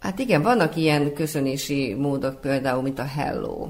Hát 0.00 0.18
igen, 0.18 0.42
vannak 0.42 0.76
ilyen 0.76 1.12
köszönési 1.12 1.94
módok 1.94 2.40
például, 2.40 2.82
mint 2.82 2.98
a 2.98 3.04
hello. 3.04 3.68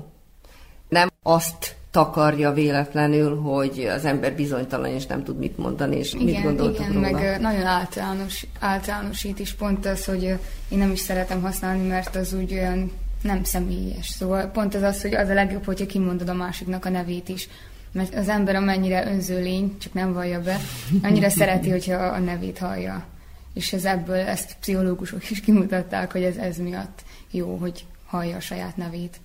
Nem 0.88 1.08
azt 1.22 1.76
takarja 1.94 2.52
véletlenül, 2.52 3.40
hogy 3.40 3.90
az 3.96 4.04
ember 4.04 4.34
bizonytalan 4.34 4.90
és 4.90 5.06
nem 5.06 5.24
tud 5.24 5.38
mit 5.38 5.58
mondani, 5.58 5.96
és 5.96 6.12
igen, 6.12 6.24
mit 6.24 6.42
gondoltok 6.42 6.80
igen, 6.80 6.92
róla. 6.92 7.10
meg 7.10 7.40
nagyon 7.40 7.64
általános, 7.66 8.46
általánosít 8.60 9.38
is 9.38 9.52
pont 9.52 9.86
az, 9.86 10.04
hogy 10.04 10.22
én 10.68 10.78
nem 10.78 10.90
is 10.90 11.00
szeretem 11.00 11.42
használni, 11.42 11.88
mert 11.88 12.16
az 12.16 12.32
úgy 12.32 12.52
olyan 12.52 12.92
nem 13.22 13.44
személyes. 13.44 14.08
Szóval 14.08 14.46
pont 14.46 14.74
az 14.74 14.82
az, 14.82 15.02
hogy 15.02 15.14
az 15.14 15.28
a 15.28 15.34
legjobb, 15.34 15.64
hogyha 15.64 15.86
kimondod 15.86 16.28
a 16.28 16.34
másiknak 16.34 16.84
a 16.84 16.88
nevét 16.88 17.28
is. 17.28 17.48
Mert 17.92 18.14
az 18.14 18.28
ember 18.28 18.54
amennyire 18.54 19.06
önző 19.06 19.40
lény, 19.42 19.76
csak 19.78 19.92
nem 19.92 20.12
vallja 20.12 20.40
be, 20.40 20.58
annyira 21.02 21.30
szereti, 21.30 21.70
hogyha 21.70 21.96
a 21.96 22.18
nevét 22.18 22.58
hallja. 22.58 23.04
És 23.52 23.72
ez 23.72 23.84
ebből, 23.84 24.16
ezt 24.16 24.56
pszichológusok 24.60 25.30
is 25.30 25.40
kimutatták, 25.40 26.12
hogy 26.12 26.22
ez, 26.22 26.36
ez 26.36 26.56
miatt 26.56 27.02
jó, 27.30 27.56
hogy 27.56 27.84
hallja 28.06 28.36
a 28.36 28.40
saját 28.40 28.76
nevét. 28.76 29.20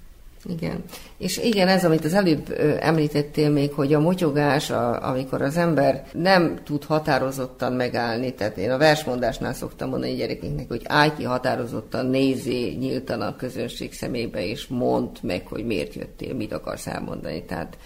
Igen. 0.46 0.84
És 1.18 1.38
igen, 1.38 1.68
ez, 1.68 1.86
amit 1.86 2.06
az 2.06 2.14
előbb 2.14 2.56
említettél 2.80 3.50
még, 3.50 3.74
hogy 3.74 3.94
a 3.94 4.00
motyogás, 4.00 4.70
a, 4.70 5.10
amikor 5.10 5.42
az 5.42 5.58
ember 5.58 6.04
nem 6.14 6.60
tud 6.64 6.84
határozottan 6.84 7.74
megállni, 7.74 8.34
tehát 8.34 8.58
én 8.58 8.72
a 8.72 8.78
versmondásnál 8.78 9.54
szoktam 9.54 9.90
mondani 9.90 10.16
gyerekeknek, 10.16 10.68
hogy 10.68 10.82
állj 10.86 11.12
ki 11.18 11.24
határozottan, 11.24 12.06
nézzé 12.06 12.76
nyíltan 12.80 13.22
a 13.22 13.36
közönség 13.36 13.94
szemébe, 13.94 14.46
és 14.46 14.68
mondd 14.68 15.16
meg, 15.22 15.48
hogy 15.48 15.66
miért 15.66 15.94
jöttél, 15.94 16.34
mit 16.34 16.54
akarsz 16.54 16.88
elmondani. 16.88 17.44
Tehát 17.44 17.78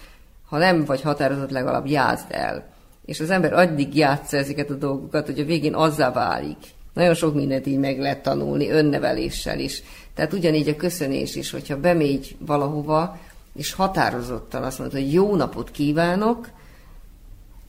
ha 0.49 0.57
nem 0.57 0.85
vagy 0.85 1.01
határozott, 1.01 1.49
legalább 1.49 1.85
játszd 1.87 2.27
el. 2.29 2.71
És 3.05 3.19
az 3.19 3.29
ember 3.29 3.53
addig 3.53 3.95
játsza 3.95 4.37
ezeket 4.37 4.69
a 4.69 4.75
dolgokat, 4.75 5.25
hogy 5.25 5.39
a 5.39 5.45
végén 5.45 5.75
azzá 5.75 6.11
válik. 6.11 6.57
Nagyon 6.93 7.13
sok 7.13 7.33
mindent 7.33 7.67
így 7.67 7.77
meg 7.77 7.99
lehet 7.99 8.23
tanulni, 8.23 8.69
önneveléssel 8.69 9.59
is. 9.59 9.83
Tehát 10.15 10.33
ugyanígy 10.33 10.67
a 10.67 10.75
köszönés 10.75 11.35
is, 11.35 11.51
hogyha 11.51 11.79
bemégy 11.79 12.35
valahova, 12.39 13.19
és 13.55 13.73
határozottan 13.73 14.63
azt 14.63 14.79
mondod, 14.79 14.99
hogy 14.99 15.13
jó 15.13 15.35
napot 15.35 15.71
kívánok, 15.71 16.49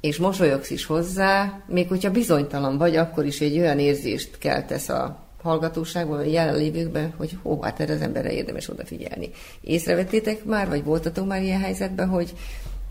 és 0.01 0.17
mosolyogsz 0.17 0.71
is 0.71 0.87
hozzá, 0.87 1.63
még 1.67 1.89
hogyha 1.89 2.11
bizonytalan 2.11 2.79
vagy, 2.79 2.97
akkor 2.97 3.25
is 3.25 3.41
egy 3.41 3.59
olyan 3.59 3.79
érzést 3.79 4.39
keltesz 4.39 4.89
a 4.89 5.23
hallgatóságban, 5.43 6.17
vagy 6.17 6.33
jelenlévőkben, 6.33 7.15
hogy 7.17 7.39
hó, 7.43 7.63
hát 7.63 7.81
erre 7.81 7.95
az 7.95 8.01
emberre 8.01 8.33
érdemes 8.33 8.69
odafigyelni. 8.69 9.31
Észrevettétek 9.61 10.45
már, 10.45 10.69
vagy 10.69 10.85
voltatok 10.85 11.27
már 11.27 11.43
ilyen 11.43 11.61
helyzetben, 11.61 12.09
hogy, 12.09 12.33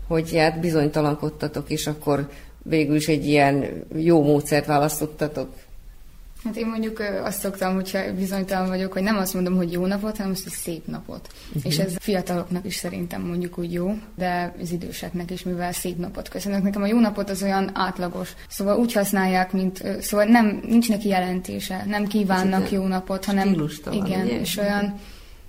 hogy 0.06 0.36
hát 0.36 0.60
bizonytalankodtatok, 0.60 1.70
és 1.70 1.86
akkor 1.86 2.28
végül 2.62 2.96
is 2.96 3.08
egy 3.08 3.26
ilyen 3.26 3.84
jó 3.96 4.22
módszert 4.22 4.66
választottatok? 4.66 5.48
Hát 6.44 6.56
én 6.56 6.66
mondjuk 6.66 7.02
azt 7.22 7.40
szoktam, 7.40 7.74
hogyha 7.74 8.14
bizonytalan 8.14 8.68
vagyok, 8.68 8.92
hogy 8.92 9.02
nem 9.02 9.16
azt 9.16 9.34
mondom, 9.34 9.56
hogy 9.56 9.72
jó 9.72 9.86
napot, 9.86 10.16
hanem 10.16 10.32
azt, 10.32 10.42
hogy 10.42 10.52
szép 10.52 10.86
napot. 10.86 11.28
Uh-huh. 11.48 11.62
És 11.66 11.78
ez 11.78 11.94
fiataloknak 11.98 12.64
is 12.64 12.74
szerintem 12.74 13.22
mondjuk 13.22 13.58
úgy 13.58 13.72
jó, 13.72 13.98
de 14.16 14.54
az 14.60 14.70
időseknek 14.70 15.30
is, 15.30 15.42
mivel 15.42 15.72
szép 15.72 15.98
napot 15.98 16.28
köszönök. 16.28 16.62
Nekem 16.62 16.82
a 16.82 16.86
jó 16.86 17.00
napot 17.00 17.30
az 17.30 17.42
olyan 17.42 17.70
átlagos. 17.72 18.34
Szóval 18.48 18.78
úgy 18.78 18.92
használják, 18.92 19.52
mint, 19.52 19.82
szóval 20.00 20.26
nem, 20.26 20.60
nincs 20.66 20.88
neki 20.88 21.08
jelentése, 21.08 21.84
nem 21.86 22.06
kívánnak 22.06 22.70
jó 22.70 22.86
napot, 22.86 23.24
hanem 23.24 23.56
igen, 23.90 24.24
ugye? 24.24 24.40
és 24.40 24.56
olyan 24.56 24.94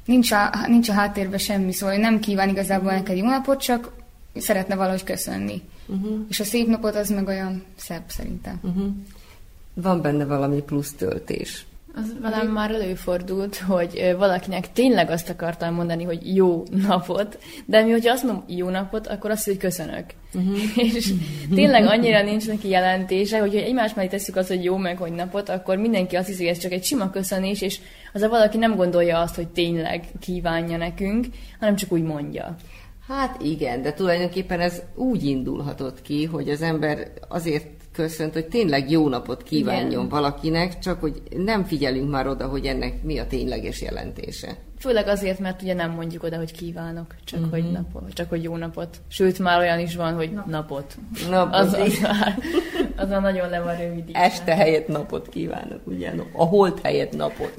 nincs 0.05 0.31
a, 0.31 0.49
nincs 0.67 0.89
a 0.89 0.93
háttérben 0.93 1.39
semmi, 1.39 1.71
szóval 1.71 1.95
nem 1.95 2.19
kíván 2.19 2.49
igazából 2.49 2.91
neked 2.91 3.17
jó 3.17 3.25
napot, 3.25 3.61
csak 3.61 3.91
szeretne 4.35 4.75
valahogy 4.75 5.03
köszönni. 5.03 5.61
Uh-huh. 5.87 6.25
És 6.29 6.39
a 6.39 6.43
szép 6.43 6.67
napot 6.67 6.95
az 6.95 7.09
meg 7.09 7.27
olyan 7.27 7.63
szebb 7.75 8.03
szerintem. 8.07 8.59
Uh-huh. 8.63 8.87
Van 9.75 10.01
benne 10.01 10.25
valami 10.25 10.61
plusz 10.61 10.93
töltés. 10.93 11.65
Az 11.97 12.15
velem 12.21 12.47
már 12.47 12.71
előfordult, 12.71 13.57
hogy 13.57 14.15
valakinek 14.17 14.71
tényleg 14.71 15.09
azt 15.09 15.29
akartam 15.29 15.73
mondani, 15.73 16.03
hogy 16.03 16.35
jó 16.35 16.63
napot, 16.87 17.39
de 17.65 17.81
mi, 17.81 17.91
hogyha 17.91 18.13
azt 18.13 18.23
mondom 18.23 18.43
jó 18.47 18.69
napot, 18.69 19.07
akkor 19.07 19.31
azt, 19.31 19.45
hogy 19.45 19.57
köszönök. 19.57 20.05
Uh-huh. 20.33 20.57
És 20.95 21.13
tényleg 21.55 21.85
annyira 21.85 22.23
nincs 22.23 22.47
neki 22.47 22.69
jelentése, 22.69 23.39
hogy 23.39 23.55
egymás 23.55 23.93
mellé 23.93 24.07
tesszük 24.07 24.35
azt, 24.35 24.47
hogy 24.47 24.63
jó 24.63 24.77
meg, 24.77 24.97
hogy 24.97 25.11
napot, 25.11 25.49
akkor 25.49 25.77
mindenki 25.77 26.15
azt 26.15 26.27
hiszi, 26.27 26.43
hogy 26.43 26.55
ez 26.55 26.61
csak 26.61 26.71
egy 26.71 26.83
sima 26.83 27.09
köszönés, 27.09 27.61
és 27.61 27.79
az 28.13 28.21
a 28.21 28.29
valaki 28.29 28.57
nem 28.57 28.75
gondolja 28.75 29.19
azt, 29.19 29.35
hogy 29.35 29.47
tényleg 29.47 30.03
kívánja 30.19 30.77
nekünk, 30.77 31.25
hanem 31.59 31.75
csak 31.75 31.91
úgy 31.91 32.03
mondja. 32.03 32.55
Hát 33.07 33.41
igen, 33.41 33.81
de 33.81 33.93
tulajdonképpen 33.93 34.59
ez 34.59 34.81
úgy 34.95 35.23
indulhatott 35.23 36.01
ki, 36.01 36.25
hogy 36.25 36.49
az 36.49 36.61
ember 36.61 37.11
azért 37.27 37.74
köszönt, 37.95 38.33
hogy 38.33 38.45
tényleg 38.47 38.91
jó 38.91 39.09
napot 39.09 39.43
kívánjon 39.43 39.89
Igen. 39.91 40.09
valakinek, 40.09 40.79
csak 40.79 40.99
hogy 40.99 41.21
nem 41.37 41.63
figyelünk 41.63 42.09
már 42.09 42.27
oda, 42.27 42.47
hogy 42.47 42.65
ennek 42.65 43.03
mi 43.03 43.17
a 43.17 43.27
tényleges 43.27 43.81
jelentése. 43.81 44.55
Főleg 44.79 45.07
azért, 45.07 45.39
mert 45.39 45.61
ugye 45.61 45.73
nem 45.73 45.91
mondjuk 45.91 46.23
oda, 46.23 46.37
hogy 46.37 46.51
kívánok, 46.51 47.15
csak, 47.23 47.39
Mhm. 47.39 47.49
uh-huh. 47.49 47.63
hogy, 47.63 47.71
napot, 47.71 48.13
csak 48.13 48.29
hogy 48.29 48.43
jó 48.43 48.55
napot. 48.55 48.97
Sőt, 49.07 49.39
már 49.39 49.59
olyan 49.59 49.79
is 49.79 49.95
van, 49.95 50.13
hogy 50.13 50.31
napot. 50.47 50.97
Napot, 51.29 51.53
Az, 51.53 51.73
az, 51.73 51.99
már, 52.01 52.37
az 52.95 53.09
már 53.09 53.21
nagyon 53.21 53.49
le 53.49 53.61
van 53.61 53.77
rövidítve. 53.77 54.19
Este 54.23 54.55
helyett 54.55 54.87
napot 54.87 55.29
kívánok, 55.29 55.79
ugye? 55.83 56.13
A 56.33 56.43
holt 56.45 56.79
helyett 56.81 57.15
napot. 57.15 57.53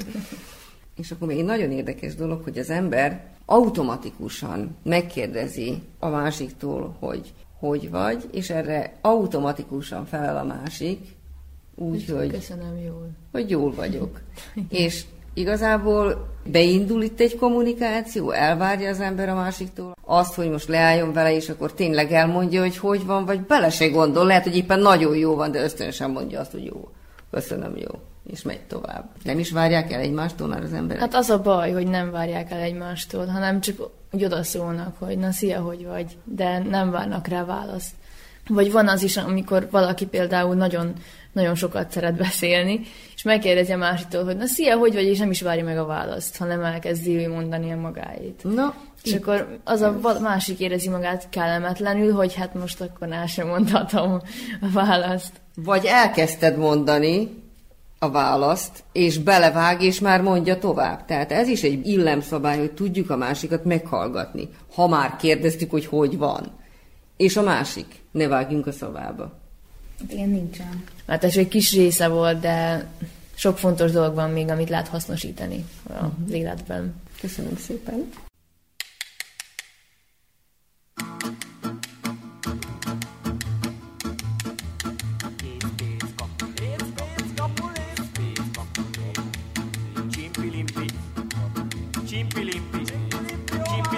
És 0.97 1.11
akkor 1.11 1.29
még 1.29 1.39
egy 1.39 1.45
nagyon 1.45 1.71
érdekes 1.71 2.15
dolog, 2.15 2.43
hogy 2.43 2.59
az 2.59 2.71
ember 2.71 3.25
automatikusan 3.47 4.77
megkérdezi 4.83 5.83
a 5.99 6.09
másiktól, 6.09 6.97
hogy 6.99 7.33
hogy 7.59 7.91
vagy, 7.91 8.29
és 8.33 8.51
erre 8.51 8.93
automatikusan 9.01 10.07
felel 10.07 10.37
a 10.37 10.45
másik, 10.45 11.15
úgy, 11.75 12.09
hogy, 12.09 12.31
Köszönöm 12.31 12.79
jól. 12.85 13.11
hogy 13.33 13.51
jól 13.51 13.75
vagyok. 13.75 14.21
és 14.69 15.05
igazából 15.35 16.29
beindul 16.45 17.03
itt 17.03 17.21
egy 17.21 17.37
kommunikáció, 17.37 18.31
elvárja 18.31 18.89
az 18.89 19.01
ember 19.01 19.29
a 19.29 19.35
másiktól 19.35 19.95
azt, 20.05 20.35
hogy 20.35 20.51
most 20.51 20.69
leálljon 20.69 21.13
vele, 21.13 21.35
és 21.35 21.49
akkor 21.49 21.73
tényleg 21.73 22.13
elmondja, 22.13 22.61
hogy 22.61 22.77
hogy 22.77 23.05
van, 23.05 23.25
vagy 23.25 23.41
bele 23.41 23.71
se 23.71 23.89
gondol. 23.89 24.27
Lehet, 24.27 24.43
hogy 24.43 24.57
éppen 24.57 24.81
nagyon 24.81 25.17
jó 25.17 25.35
van, 25.35 25.51
de 25.51 25.63
ösztönösen 25.63 26.11
mondja 26.11 26.41
azt, 26.41 26.51
hogy 26.51 26.65
jó. 26.65 26.89
Köszönöm, 27.31 27.77
jó. 27.77 27.91
És 28.31 28.43
megy 28.43 28.61
tovább. 28.61 29.09
Nem 29.23 29.39
is 29.39 29.51
várják 29.51 29.93
el 29.93 30.01
egymástól 30.01 30.49
már 30.49 30.63
az 30.63 30.73
emberek? 30.73 31.03
Hát 31.03 31.15
az 31.15 31.31
a 31.31 31.43
baj, 31.43 31.73
hogy 31.73 31.87
nem 31.87 32.11
várják 32.11 32.51
el 32.51 32.61
egymástól, 32.61 33.27
hanem 33.27 33.61
csak 33.61 33.91
úgy 34.13 34.25
odaszólnak, 34.25 34.97
hogy 34.99 35.19
na 35.19 35.33
szia, 35.33 35.61
hogy 35.61 35.87
vagy, 35.87 36.17
de 36.25 36.59
nem 36.59 36.91
várnak 36.91 37.27
rá 37.27 37.45
választ. 37.45 37.93
Vagy 38.49 38.73
van 38.73 38.89
az 38.89 39.03
is, 39.03 39.17
amikor 39.17 39.69
valaki 39.71 40.07
például 40.07 40.55
nagyon, 40.55 40.93
nagyon 41.33 41.55
sokat 41.55 41.91
szeret 41.91 42.17
beszélni, 42.17 42.81
és 43.15 43.23
megkérdezi 43.23 43.73
a 43.73 43.77
másiktól, 43.77 44.25
hogy 44.25 44.37
na 44.37 44.47
szia, 44.47 44.77
hogy 44.77 44.95
vagy, 44.95 45.05
és 45.05 45.19
nem 45.19 45.31
is 45.31 45.43
várja 45.43 45.65
meg 45.65 45.79
a 45.79 45.87
választ, 45.87 46.37
hanem 46.37 46.63
elkezdi 46.63 47.17
ő 47.17 47.29
mondani 47.29 47.73
a 47.73 47.77
magáét. 47.77 48.41
Na, 48.43 48.75
És 49.03 49.13
akkor 49.13 49.59
az 49.65 49.81
a 49.81 50.19
másik 50.21 50.61
érezi 50.61 50.89
magát 50.89 51.29
kellemetlenül, 51.31 52.13
hogy 52.13 52.35
hát 52.35 52.55
most 52.55 52.81
akkor 52.81 53.13
el 53.13 53.27
sem 53.27 53.47
mondhatom 53.47 54.21
a 54.61 54.71
választ. 54.73 55.33
Vagy 55.55 55.85
elkezdted 55.85 56.57
mondani 56.57 57.45
a 57.99 58.11
választ, 58.11 58.85
és 58.93 59.19
belevág, 59.19 59.83
és 59.83 60.01
már 60.01 60.23
mondja 60.23 60.59
tovább. 60.59 61.05
Tehát 61.05 61.33
ez 61.33 61.49
is 61.49 61.63
egy 61.63 61.87
illemszabály, 61.87 62.59
hogy 62.59 62.73
tudjuk 62.73 63.11
a 63.11 63.17
másikat 63.17 63.65
meghallgatni. 63.65 64.49
Ha 64.75 64.89
már 64.89 65.17
kérdeztük, 65.17 65.71
hogy 65.71 65.87
hogy 65.87 66.19
van. 66.19 66.51
És 67.17 67.37
a 67.37 67.43
másik, 67.43 67.87
ne 68.11 68.27
vágjunk 68.27 68.67
a 68.67 68.73
szavába. 68.73 69.33
Hát 70.01 70.13
ilyen 70.13 70.29
nincsen. 70.29 70.85
Hát 71.07 71.25
ez 71.25 71.37
egy 71.37 71.49
kis 71.49 71.73
része 71.73 72.09
volt, 72.09 72.41
de 72.41 72.87
sok 73.35 73.59
fontos 73.59 73.91
dolog 73.91 74.15
van 74.15 74.31
még, 74.31 74.49
amit 74.49 74.69
lehet 74.69 74.89
hasznosítani 74.89 75.65
az 75.89 76.33
életben. 76.33 76.95
Köszönöm 77.21 77.57
szépen. 77.57 78.09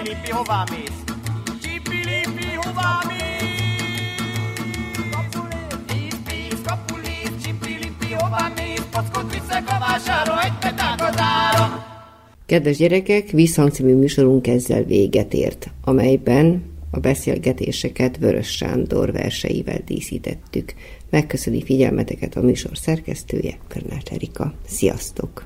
Csimpilimpi, 0.09 0.31
hová 0.31 0.63
mész? 0.71 1.03
Csimpilimpi, 1.61 2.45
hová 2.55 3.01
mész? 3.07 3.47
Kapulész, 6.65 7.43
csimpilimpi, 7.43 8.13
hová 8.13 8.51
mész? 8.55 8.85
Packot 8.91 9.33
viszek 9.33 9.67
a 9.67 9.79
vására, 9.79 10.43
egy 10.43 10.57
peták 10.59 11.01
az 11.09 11.15
ára. 11.17 11.85
Kedves 12.45 12.77
gyerekek, 12.77 13.29
Visszhang 13.29 13.71
című 13.71 13.95
műsorunk 13.95 14.47
ezzel 14.47 14.83
véget 14.83 15.33
ért, 15.33 15.69
amelyben 15.83 16.63
a 16.91 16.99
beszélgetéseket 16.99 18.17
Vörös 18.17 18.47
Sándor 18.47 19.11
verseivel 19.11 19.79
díszítettük. 19.85 20.73
Megköszöni 21.09 21.63
figyelmeteket 21.63 22.35
a 22.35 22.41
műsor 22.41 22.77
szerkesztője, 22.77 23.57
Körnács 23.67 24.11
Erika. 24.11 24.53
Sziasztok! 24.67 25.45